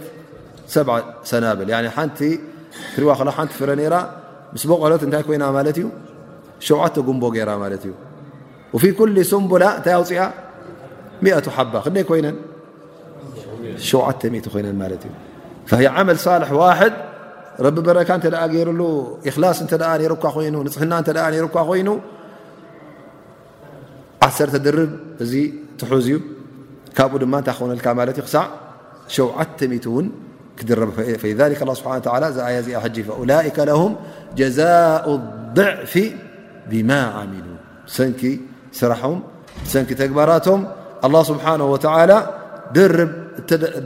ع 0.76 1.00
سنابل 1.22 1.70
يعني 1.70 1.90
ننفنير 1.98 2.40
ምስ 4.54 4.64
ቆሎት 4.80 5.02
እታይ 5.06 5.22
ኮይና 5.28 5.44
ማለት 5.56 5.76
እዩ 5.80 5.86
ሸዓተ 6.66 6.94
ጉንቦ 7.06 7.22
ገይራ 7.34 7.50
ማት 7.62 7.74
እዩ 7.86 7.92
ፊ 8.82 8.86
ኩ 8.98 9.02
ሱምቡላ 9.30 9.64
እንታይ 9.78 9.94
ኣውፅያ 9.98 10.20
ቱ 11.46 11.48
ሓባ 11.56 11.74
ክደይ 11.86 12.04
ኮይነን 12.10 12.36
ሸ 13.88 14.50
ኮይነን 14.54 14.76
ት 15.70 15.74
እ 15.80 15.88
ዓመ 16.00 16.08
ሳል 16.24 16.42
ዋድ 16.60 16.94
ረቢ 17.64 17.76
በረካ 17.86 18.10
እተ 18.20 18.26
ገይሩሉ 18.54 18.80
ላ 19.42 19.46
እ 19.56 20.08
ካ 20.24 20.30
ኮይኑ 20.36 20.54
ንፅሕና 20.66 20.92
እ 21.36 21.40
ሩካ 21.44 21.56
ኮይኑ 21.70 21.88
ዓ 24.26 24.30
ድርብ 24.66 24.92
እዚ 25.24 25.32
ትሑዝ 25.80 26.06
እዩ 26.10 26.16
ካብኡ 26.96 27.16
ድማ 27.22 27.34
ታይ 27.48 27.54
ክልካ 27.58 27.86
እ 28.10 28.14
ክዕ 28.18 28.28
ሸተ0 29.14 29.86
ው 29.94 29.98
فلذلك 30.56 31.62
الله 31.62 31.74
سبحانه 31.74 31.96
وتعلى 31.98 32.26
يا 32.72 32.88
ج 32.88 33.00
فأولئك 33.02 33.58
لهم 33.58 33.90
جزاء 34.36 35.04
الضعف 35.14 35.94
بما 36.70 37.00
عملو 37.06 37.56
سنك 37.86 38.22
سرحم 38.72 39.16
سنك 39.66 39.90
تجبرتم 39.92 40.58
الله 41.04 41.22
سبحانه 41.22 41.66
وتعالى 41.72 42.18
ب 42.74 42.78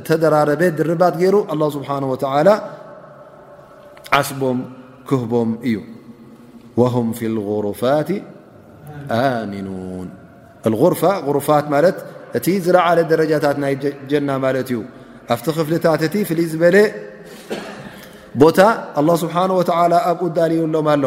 تدراربت 0.09 0.75
دربت 0.81 1.15
ير 1.25 1.35
الله 1.53 1.69
سبحانه 1.77 2.07
وتعالى 2.13 2.55
عصبم 4.17 4.59
كهبم 5.09 5.51
ي 5.65 5.75
وهم 6.81 7.07
في 7.19 7.25
الغرفات 7.33 8.11
آمنون 9.11 10.09
الغرة 10.69 11.11
غرفات 11.29 11.65
م 11.73 11.75
ت 12.45 12.47
زلعل 12.67 12.99
درجت 13.13 13.45
ي 13.73 13.75
جن 14.11 14.25
ت 14.69 14.79
ኣብቲ 15.35 15.47
ክፍልታት 15.57 16.01
እቲ 16.09 16.15
ፍልይ 16.29 16.47
ዝበለ 16.53 16.77
ቦታ 18.41 18.59
لله 19.05 19.15
ስብሓه 19.23 19.51
ተላ 19.69 19.93
ኣብኡ 20.11 20.23
ዳልውሎም 20.37 20.87
ኣሎ 20.95 21.05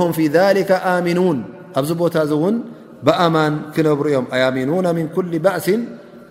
هም 0.00 0.10
ፊ 0.16 0.18
ذሊከ 0.36 0.70
ኣሚኑን 0.92 1.38
ኣብዚ 1.78 1.90
ቦታ 2.02 2.14
እዚ 2.26 2.32
እውን 2.38 2.56
ብኣማን 3.06 3.54
ክነብሩ 3.74 4.04
እዮም 4.12 4.26
ኣሚኑና 4.38 4.86
ምን 4.98 5.06
ኩل 5.16 5.26
ባእሲ 5.44 5.66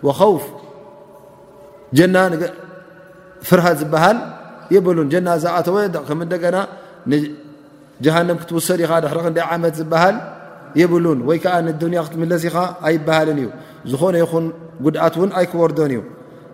وኸውፍ 0.05 0.43
ጀና 1.97 2.16
ፍርሃት 3.47 3.76
ዝበሃል 3.82 4.18
የብሉን 4.76 5.07
ጀና 5.14 5.28
ዝኣተወ 5.43 5.76
ከም 6.07 6.20
ንደገና 6.28 6.57
ንጀሃንም 7.11 8.38
ክትውሰድ 8.41 8.80
ኢኻ 8.86 8.91
ድሕረክ 9.05 9.26
ዓመት 9.51 9.74
ዝበሃል 9.82 10.16
ይብሉን 10.82 11.20
ወይ 11.30 11.38
ከዓ 11.43 11.55
ንድንያ 11.68 11.99
ክትምለስ 12.05 12.43
ኢኻ 12.49 12.57
ኣይበሃልን 12.88 13.38
እዩ 13.43 13.47
ዝኾነ 13.91 14.16
ይኹን 14.24 14.45
ጉድኣት 14.86 15.14
እውን 15.20 15.32
ኣይክወርዶን 15.39 15.91
እዩ 15.95 15.99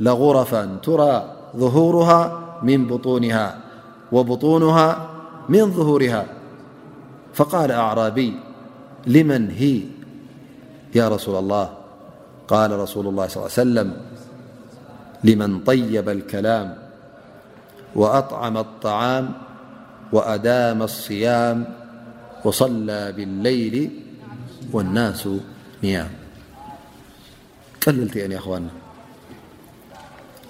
لغرفا 0.00 0.76
ترى 0.82 1.32
ظهورها 1.56 2.40
من 2.62 2.86
بطونها 2.86 3.58
وبطونها 4.12 5.08
من 5.48 5.70
ظهورها 5.72 6.26
فقال 7.34 7.72
أعرابي 7.72 8.32
لمن 9.06 9.50
هي 9.50 9.80
يا 10.94 11.08
رسول 11.08 11.36
الله 11.38 11.68
قال 12.48 12.70
رسول 12.78 13.06
الله 13.06 13.26
صلى 13.26 13.40
ل 13.42 13.48
عليه 13.48 13.52
وسلم 13.62 13.88
لمن 15.24 15.50
طيب 15.64 16.06
الكلام 16.08 16.68
وأطعم 17.96 18.56
الطعام 18.56 19.26
وأدام 20.12 20.82
الصيام 20.82 21.58
وصلى 22.44 23.12
بالليل 23.12 23.76
والناس 24.72 25.28
نيام 25.84 26.08
للت 27.86 28.16
أخوانا 28.32 28.68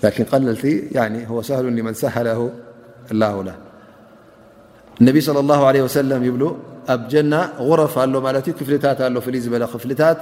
ቀልልቲ 0.08 0.62
ሰሉ 1.50 1.66
መሰሃለ 1.88 2.28
ውላ 2.42 3.24
ነቢ 5.06 5.16
ص 5.26 5.30
اله 5.44 5.60
عه 5.70 5.96
ለ 6.10 6.12
ይብ 6.28 6.36
ኣብ 6.92 7.00
ጀና 7.12 7.34
غረፍ 7.68 7.94
ኣሎ 8.02 8.14
ክፍልታት 8.58 8.98
ኣሎ 9.06 9.16
ፍይ 9.26 9.36
ዝበለ 9.44 9.64
ክፍታት 9.74 10.18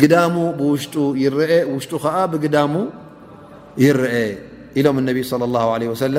ግዳሙ 0.00 0.34
ብሽጡ 0.58 0.94
አ 1.26 1.62
ሽጡ 1.84 1.92
ከዓ 2.04 2.14
ብግዳሙ 2.32 2.72
ይረአ 3.86 4.14
ኢሎም 4.78 4.96
ነቢ 5.08 5.18
ص 5.32 5.34
ه 5.52 5.64
ع 5.72 5.76
ለ 6.16 6.18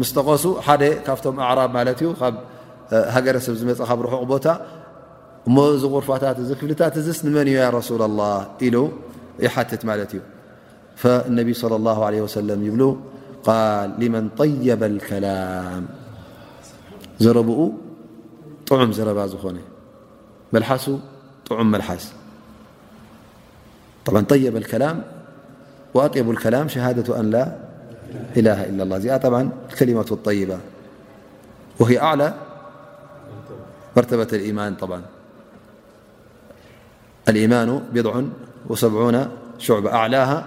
ምስተቀሱ 0.00 0.44
ሓደ 0.66 0.82
ካብቶም 1.06 1.34
ኣعራብ 1.48 1.70
ማ 1.76 1.80
ዩ 2.04 2.08
ካብ 2.20 2.34
ሃገረሰብ 3.14 3.54
ዝመፅ 3.60 3.80
ካብ 3.88 3.98
ርሑቕ 4.06 4.22
ቦታ 4.32 4.46
እ 5.48 5.50
እዚ 5.76 5.84
غርፋታት 5.94 6.36
እዚ 6.44 6.50
ክፍታት 6.60 6.94
እዚስመን 7.00 7.48
ሱ 7.88 7.90
لላه 8.02 8.36
ኢሉ 8.66 8.76
ይሓትት 9.44 9.82
ማለት 9.90 10.10
እዩ 10.16 10.20
النبي 11.06 11.54
صلى 11.54 11.76
الله 11.76 12.04
عليه 12.04 12.20
وسلمال 12.22 12.96
لمن 13.98 14.28
طيب 14.28 14.82
الكلام 14.82 15.84
طعلطليب 24.06 24.56
الكلم 24.56 25.02
وأطيب 25.94 26.30
الكلام 26.30 26.68
شهادة 26.68 27.20
أن 27.20 27.30
لاله 27.30 28.58
إلا 28.64 28.82
ال 28.82 29.48
لكلم 29.72 29.98
الطيبة 30.00 30.58
وهي 31.80 32.00
أعلى 32.00 32.34
مرتة 33.96 34.36
ييمان 34.36 34.76
بضع 37.92 38.22
شعبةأعلاها 39.60 40.46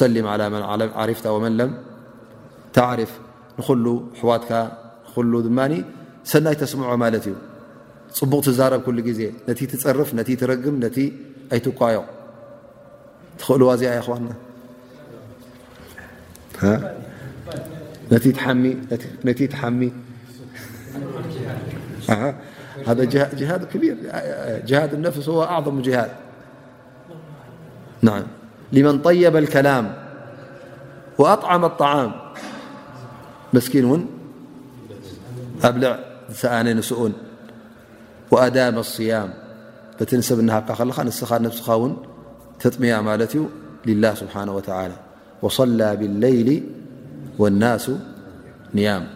عل 0.00 1.14
ፍ 1.18 1.26
عፍ 2.76 3.70
ل 3.84 3.88
ሕዋት 4.20 4.48
ሰናይ 6.32 6.54
ስምዖ 6.72 6.90
እዩ 7.18 7.26
ፅቡቅ 8.18 8.44
ዛب 8.58 8.86
ل 8.98 9.10
ዜ 9.18 9.22
ፅፍ 10.00 10.10
ኣይትቋዮ 11.54 12.00
እ 13.38 14.10
ዋኣ 14.10 14.28
ع 28.08 28.18
لمن 28.72 29.02
طيب 29.02 29.36
الكلام 29.36 29.94
وأطعم 31.18 31.64
الطعام 31.64 32.12
مسكن 33.52 34.06
بلع 35.64 35.98
سننسؤن 36.32 37.12
وأدام 38.30 38.78
الصيام 38.78 39.34
لتنسبنل 40.00 40.62
س 41.10 41.24
سن 41.24 41.50
تطمي 42.60 42.92
مالت 43.00 43.34
لله 43.86 44.14
سبحانه 44.14 44.52
وتعالى 44.56 44.94
وصلى 45.42 45.96
بالليل 45.96 46.64
والناس 47.38 47.90
نيام 48.74 49.06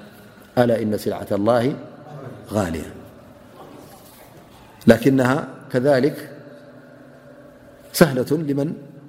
ألا 0.58 0.82
إن 0.82 0.98
سلعة 0.98 1.26
الله 1.32 1.74
غالية 2.52 2.92
لكنها 4.86 5.48
كذلك 5.72 6.30
سهلة 7.92 8.26
لم 8.30 8.76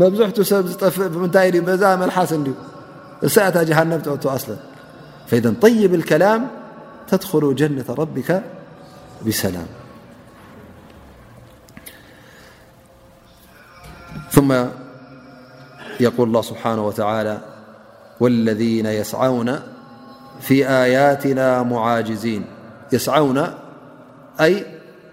ف 0.00 0.02
ل 2.32 2.54
جنلا 3.66 4.00
فذ 5.32 5.54
طيب 5.60 5.94
الكلام 5.94 6.48
تدخل 7.08 7.54
جنة 7.54 7.84
ربك 7.88 8.42
بسلام 9.26 9.66
ثم 14.30 14.52
يقول 16.00 16.28
الله 16.28 16.42
سبحانه 16.42 16.86
وتعالى 16.86 17.40
والذين 18.20 18.86
يسعون 18.86 19.58
في 20.40 20.68
آياتنا 20.68 21.62
معاجزين 21.62 22.44
يسعون 22.92 23.38
أ 24.40 24.48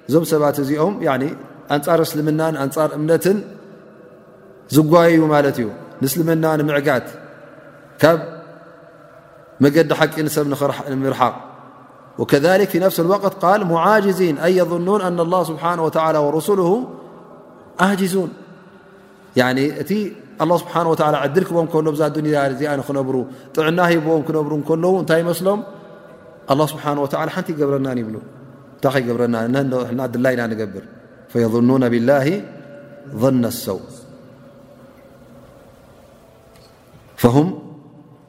م 0.10 0.24
ت 0.24 1.88
أنر 1.88 2.02
اسلم 2.08 2.26
أنر 2.32 3.18
ة 3.26 3.28
ز 4.76 4.80
نسلمና 6.04 6.46
نምعጋት 6.60 7.06
ካብ 8.02 8.20
መገዲ 9.64 9.92
ሓቂ 10.00 10.14
نሰብ 10.28 10.46
ምርሓق 11.04 11.36
وكذلك 12.22 12.68
في 12.74 12.78
نفس 12.86 12.98
الوقት 13.06 13.34
ل 13.62 13.64
معجزين 13.74 14.36
أن 14.46 14.52
يظنون 14.62 15.02
أن 15.10 15.18
الله 15.26 15.42
سبحنه 15.52 15.84
ولى 15.88 16.20
ورسله 16.26 16.72
عجزون 17.88 18.30
عن 19.48 19.56
እቲ 19.82 19.92
الله 20.44 20.58
سبحنه 20.64 20.88
ولى 20.94 21.16
عድلكም 21.24 21.58
ክነብሩ 21.74 21.96
ጥዕና 23.56 23.80
ም 24.06 24.22
ክነብሩ 24.28 24.52
ل 24.84 24.86
እታይ 25.04 25.22
ስلም 25.42 25.60
الله 26.52 26.66
سبحنه 26.74 27.00
ولى 27.06 27.28
ሓنቲ 27.36 27.48
ብረና 27.68 27.88
يብل 28.02 28.16
ታይ 28.84 29.04
ብረና 29.16 29.36
ና 29.54 29.56
نገብር 30.54 30.84
فيظنون 31.32 31.84
بالله 31.94 32.28
ظن 33.24 33.44
الሰው 33.56 33.80
فه 37.18 37.52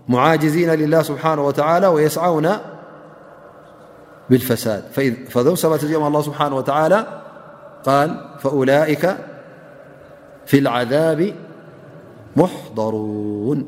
معجزيና 0.08 0.72
لله 0.74 1.02
سبحنه 1.10 1.42
ولى 1.46 1.86
ويسعون 1.94 2.48
بالفሳድ 4.30 4.82
ዞ 5.46 5.54
ሰ 5.62 5.68
ዚኦም 5.92 6.06
لله 6.14 6.22
ስሓه 6.28 6.48
و 6.58 6.60
فألئك 8.42 9.04
في 10.50 10.56
العذب 10.62 11.20
محضروን 12.40 13.60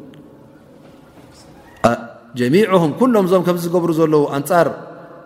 ጀሚعهም 2.40 2.90
كሎም 3.00 3.26
ዞም 3.32 3.42
ከዝገብሩ 3.46 3.90
ዘለዉ 4.00 4.22
أንፃር 4.38 4.68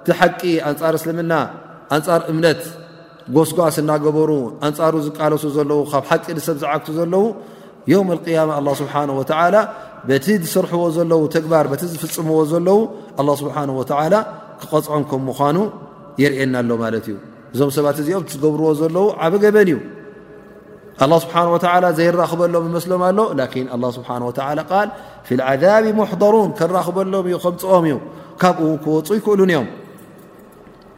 ቲ 0.07 0.17
ሓቂ 0.21 0.41
ንር 0.83 0.95
እስልምና 0.99 1.33
ንፃር 1.99 2.23
እምነት 2.33 2.61
ጎስጓስ 3.35 3.77
እናገበሩ 3.83 4.31
أንፃሩ 4.69 4.95
ዝቃለሱ 5.07 5.45
ዘለ 5.57 5.71
ብ 5.81 5.87
ሓቂ 6.13 6.25
ሰብ 6.47 6.57
ዝዓግ 6.63 6.85
ዘለዉ 6.99 7.25
ዮው 7.93 8.03
ያማ 8.37 8.53
ኣ 8.59 8.73
ስብሓه 8.81 9.09
ወላ 9.21 9.55
በቲ 10.09 10.27
ዝስርሕዎ 10.43 10.83
ዘለዉ 10.97 11.21
ተግባር 11.35 11.67
ቲ 11.81 11.83
ዝፍፅምዎ 11.93 12.39
ዘለው 12.53 12.79
ስብሓه 13.41 13.63
ክቐፅዖም 14.61 15.03
ከም 15.11 15.21
ምኳኑ 15.29 15.57
የርእናሎ 16.23 16.71
ማለት 16.83 17.05
እዩ 17.09 17.17
እዞም 17.55 17.71
ሰባት 17.77 17.97
እዚኦም 18.03 18.25
ዝገብርዎ 18.33 18.67
ዘለዉ 18.81 19.07
ዓበ 19.25 19.35
ገበን 19.45 19.69
እዩ 19.73 19.79
ስብሓ 21.25 21.37
ዘይራኽበሎም 21.99 22.65
ይመስሎም 22.71 23.03
ኣሎ 23.09 23.19
ላን 23.39 23.83
ስብሓ 23.99 24.11
ል 24.55 24.61
ፊ 25.29 25.39
ዓذብ 25.49 25.87
ሙሕضሩን 26.01 26.51
ከራኽበሎም 26.61 27.29
ዩ 27.33 27.37
ከምፅኦም 27.45 27.85
እዩ 27.91 27.97
ካብኡ 28.43 28.61
ውን 28.71 28.79
ክወፁ 28.85 29.09
ይክእሉን 29.19 29.51
እዮ 29.55 29.61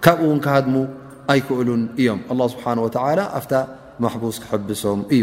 ካብኡ 0.04 0.22
ውን 0.32 0.38
ክሃድሙ 0.46 0.76
ኣይክእሉን 1.34 1.82
እዮም 2.00 2.20
ስብሓ 2.54 2.66
ኣፍታ 3.40 3.52
ማቡስ 4.04 4.36
ክሕብሶም 4.44 5.00
እዩ 5.16 5.22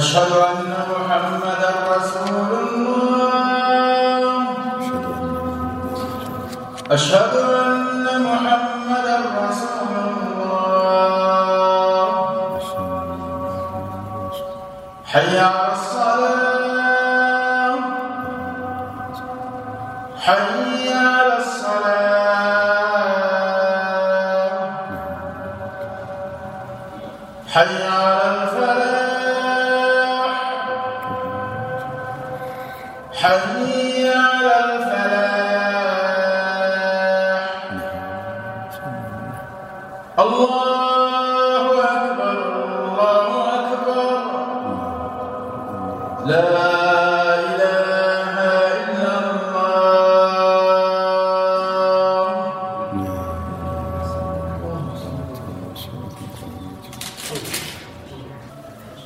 شدر 0.00 0.55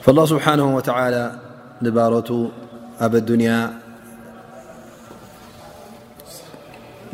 ላه 0.09 0.24
ስብሓነه 0.32 0.66
ወተላ 0.78 1.16
ንባሮቱ 1.84 2.28
ኣብ 3.05 3.12
ኣዱንያ 3.20 3.51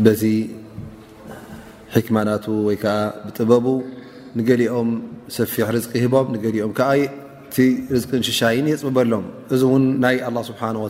በዚ 0.04 0.22
ሕክማናቱ 1.94 2.46
ወይ 2.66 2.76
ከዓ 2.82 2.96
ብጥበቡ 3.24 3.64
ንገሊኦም 4.38 4.88
ሰፊሕ 5.36 5.66
ርዝቂ 5.76 5.92
ሂቦም 6.04 6.26
ንገሊኦም 6.34 6.72
ከዓ 6.78 6.90
ቲ 7.54 7.56
ርዝቅን 7.94 8.22
ሽሻይን 8.28 8.66
የፅብበሎም 8.72 9.26
እዚ 9.54 9.62
እውን 9.68 9.84
ናይ 10.04 10.16
ኣ 10.28 10.30
ስብሓ 10.50 10.62
ወ 10.84 10.88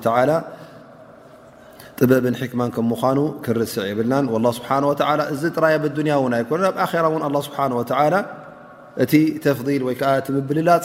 ጥበብን 1.99 2.35
ሕክማ 2.43 2.61
ከም 2.77 2.87
ምኳኑ 2.93 3.19
ክንርስዕ 3.45 3.85
የብልናን 3.91 4.25
ላ 4.45 4.47
ስብሓ 4.59 4.71
እዚ 5.35 5.43
ጥራይ 5.57 5.75
ኣ 5.81 5.81
ንያ 6.07 6.15
እውን 6.21 6.35
ኣይኮኑ 6.41 6.61
ኣብ 6.71 6.77
ኣራ 6.91 7.05
እውን 7.11 7.25
ኣላ 7.29 7.37
ስብሓ 7.49 7.59
ወላ 7.81 8.15
እቲ 9.05 9.13
ተፍል 9.45 9.81
ወይ 9.89 9.95
ከዓ 10.01 10.11
ቲምብልላፅ 10.27 10.85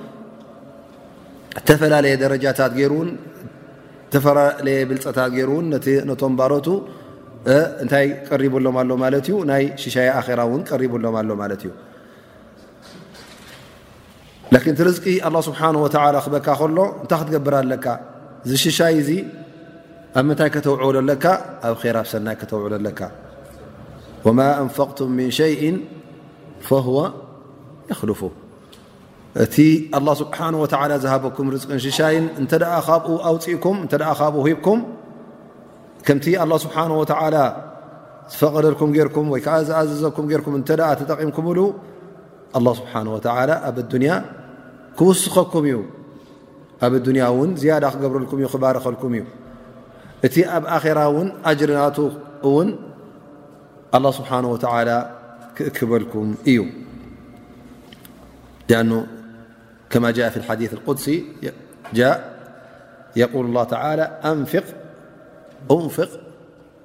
ዝተፈላለየ 1.59 2.13
ደረጃታት 2.23 2.73
ይሩ 2.81 2.93
ን 3.05 3.09
ዝተፈላለየ 4.09 4.75
ብልፀታት 4.89 5.29
ገይሩእውን 5.35 5.65
ነ 5.73 5.75
ነቶም 6.09 6.33
ባሮቱ 6.39 6.67
እንታይ 7.83 8.07
ቀሪቡሎም 8.29 8.75
ኣሎ 8.81 8.91
ማለት 9.03 9.25
እዩ 9.29 9.35
ናይ 9.51 9.63
ሽሻይ 9.83 10.07
ኣራ 10.19 10.39
ውን 10.51 10.61
ቀሪብሎም 10.69 11.15
ኣሎ 11.21 11.29
ማለት 11.41 11.61
እዩ 11.65 11.71
ላን 14.53 14.63
ቲ 14.79 14.87
ርዝቂ 14.87 15.05
ኣ 15.27 15.41
ስብሓ 15.47 15.61
ወላ 15.85 16.15
ክበካ 16.25 16.47
ከሎ 16.61 16.77
እንታይ 17.03 17.19
ክትገብር 17.23 17.55
ኣለካ 17.61 17.85
እዚ 18.45 18.53
ሽሻይ 18.65 18.95
እዚ 19.03 19.09
ኣብ 20.19 20.23
ምንታይ 20.27 20.49
ከተውዕሉለካ 20.55 21.25
ኣብ 21.69 21.75
ራኣብ 21.97 22.07
ሰናይ 22.13 22.35
ከተውዕሉኣለካ 22.41 23.01
ወማ 24.25 24.39
ኣንፈቅቱም 24.63 25.11
ምን 25.19 25.31
ሸይ 25.39 25.55
ፈወ 26.69 26.95
የኽልፉ 27.91 28.21
እቲ 29.43 29.55
الله 29.97 30.13
ስብሓه 30.21 30.47
ዝሃበኩም 31.03 31.45
ርን 31.51 31.79
ሽሻይን 31.83 32.25
እንተ 32.39 32.53
ካብኡ 32.87 33.07
ኣውፅእኩም 33.29 33.77
እተ 33.85 33.93
ካብኡ 34.19 34.41
ሂብኩም 34.47 34.79
ከምቲ 36.05 36.25
لله 36.41 36.57
ስብሓه 36.63 36.87
ዝፈቐደልኩም 38.31 38.89
ርኩም 39.07 39.25
ወይ 39.33 39.41
ዓ 39.47 39.55
ዝኣዘኩም 39.67 40.25
እተ 40.61 40.69
ተጠቒምኩም 40.99 41.45
ብሉ 41.49 41.59
له 42.65 42.71
ስብሓه 42.79 43.03
ኣብ 43.67 43.77
اያ 43.95 44.11
ክውስኸኩም 44.99 45.63
እዩ 45.71 45.77
ኣብ 46.85 46.93
ያ 47.23 47.25
ን 47.47 47.49
ዝያዳ 47.61 47.83
ክገብረልኩም 47.95 48.37
ክባረኸልኩም 48.53 49.11
እዩ 49.19 49.23
እቲ 50.27 50.35
ኣብ 50.57 50.63
ኣራ 50.75 50.99
ን 51.25 51.29
ኣጅርናቱ 51.49 51.97
ውን 52.55 52.69
ه 53.93 54.03
ስብሓه 54.17 54.43
ክእክበልኩም 55.55 56.27
እዩ 56.51 56.59
كماجاء 59.91 60.29
فيالحديثالدس 60.29 61.11
يول 63.15 63.45
الله 63.45 63.63
تعلى 63.63 64.01
أنفق 64.25 64.63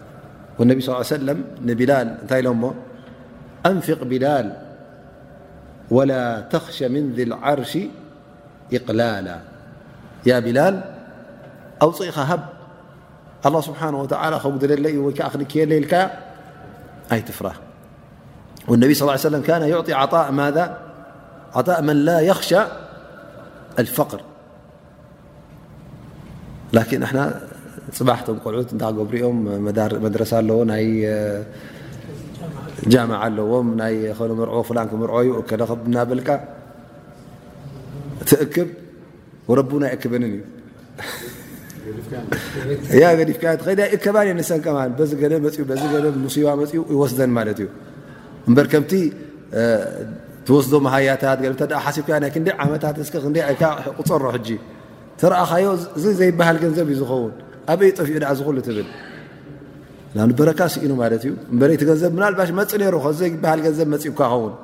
النبي 0.61 0.81
صلىاله 0.81 0.97
عيه 0.97 1.09
سلمبلال 1.57 2.17
ل 2.31 2.71
أنفق 3.65 4.03
بلال 4.03 4.57
ولا 5.91 6.41
تخشى 6.41 6.87
من 6.87 7.13
ذي 7.13 7.23
العرش 7.23 7.77
إقلالا 8.73 9.39
يا 10.25 10.39
بلال 10.39 10.81
أوخهب 11.81 12.43
الله 13.45 13.61
سبحانه 13.61 13.97
وتعالى 14.01 14.35
وللك 14.97 16.11
تفراه 17.27 17.55
والنبي 18.67 18.93
صلىال 18.93 19.09
عليه 19.11 19.19
وسلم 19.19 19.41
كان 19.41 19.61
يعطي 19.61 19.93
ءمذاعطاء 19.93 21.81
من 21.81 22.05
لا 22.05 22.19
يخشى 22.19 22.59
الفقر 23.79 24.21
ፅባሕቶም 27.97 28.37
ቆልዑት 28.43 28.69
እዳ 28.75 28.83
ገብሪኦም 28.97 29.37
መድረሳ 30.05 30.31
ኣለዎ 30.41 30.57
ናይ 30.71 30.85
ጃማዓ 32.93 33.19
ኣለዎም 33.27 33.67
ናይ 33.81 33.95
ምር 34.39 34.49
ፍላክምር 34.69 35.09
እዩ 35.19 35.29
እከብናብልካ 35.41 36.29
እትእክብ 38.23 38.69
ረቡ 39.59 39.71
ናይ 39.83 39.91
እክበንን 39.97 40.33
እዩ 40.37 40.41
እያ 42.95 43.03
ገዲፍካከ 43.19 43.67
እከባን 43.95 44.27
እዩ 44.33 44.45
ሰቀማ 44.51 44.77
በዚ 44.99 45.11
ገኡዚገ 45.21 45.69
ሙሲባ 46.25 46.47
መፅኡ 46.63 46.81
ይወስዘን 46.95 47.31
ማለት 47.37 47.59
እዩ 47.63 47.69
እበር 48.49 48.65
ከምቲ 48.73 48.93
ትወስዶ 50.45 50.73
ሃያታት 50.97 51.39
ገ 51.45 51.47
ሓሲብካ 51.85 52.09
ደ 52.49 52.51
ዓመታት 52.65 52.95
እ 53.03 53.07
ክ 53.13 53.63
ቁፀሮ 53.99 54.23
ሕጂ 54.35 54.49
ተረእኻዮ 55.21 55.65
እዚ 55.97 56.05
ዘይበሃል 56.19 56.57
ገንዘብ 56.63 56.87
እዩ 56.91 56.97
ዝኸውን 57.01 57.33
ኣብይ 57.69 57.91
ጠፍኡ 57.97 58.17
ዝክሉ 58.39 58.57
ትብል 58.67 58.87
ናብ 60.17 60.29
በረካ 60.39 60.61
ሲኢኑ 60.73 60.91
ማት 61.01 61.13
እዩ 61.17 61.31
በይቲ 61.59 61.81
ገንዘብ 61.89 62.13
ባሽ 62.39 62.49
መፅ 62.59 62.71
ዘይባሃል 63.19 63.59
ንዘብ 63.67 63.93
ፅይካ 64.03 64.19
ኸውን 64.31 64.55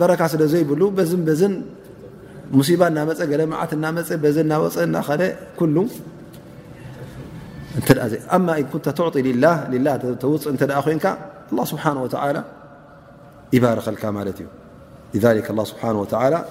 በረካ 0.00 0.20
ስለዘይብሉ 0.34 0.82
በዝን 0.98 1.22
በዝን 1.28 1.54
ሙሲባ 2.58 2.82
እናመፀ 2.90 3.20
ገለ 3.30 3.42
መዓት 3.52 3.70
እናመፀ 3.76 4.08
በዝ 4.24 4.36
ናወፀ 4.52 4.76
እናኸ 4.88 5.08
ሉ 5.76 5.78
እተ 7.78 7.88
ን 8.44 8.46
ትዕጢ 8.72 10.04
ተውፅእ 10.22 10.52
እተ 10.60 10.70
ኮንካ 10.86 11.06
ስብሓን 11.72 11.98
ላ 12.36 12.40
ይባረከልካ 13.56 14.04
ማለት 14.18 14.38
እዩ 15.16 15.26
ስብሓ 15.72 15.82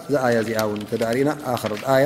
እዚ 0.09 0.13
ኣያ 0.25 0.35
እዚኣ 0.43 0.59
ን 0.81 0.85
ተዳሪእና 0.91 1.29
ኣክር 1.53 1.73
ኣያ 1.95 2.05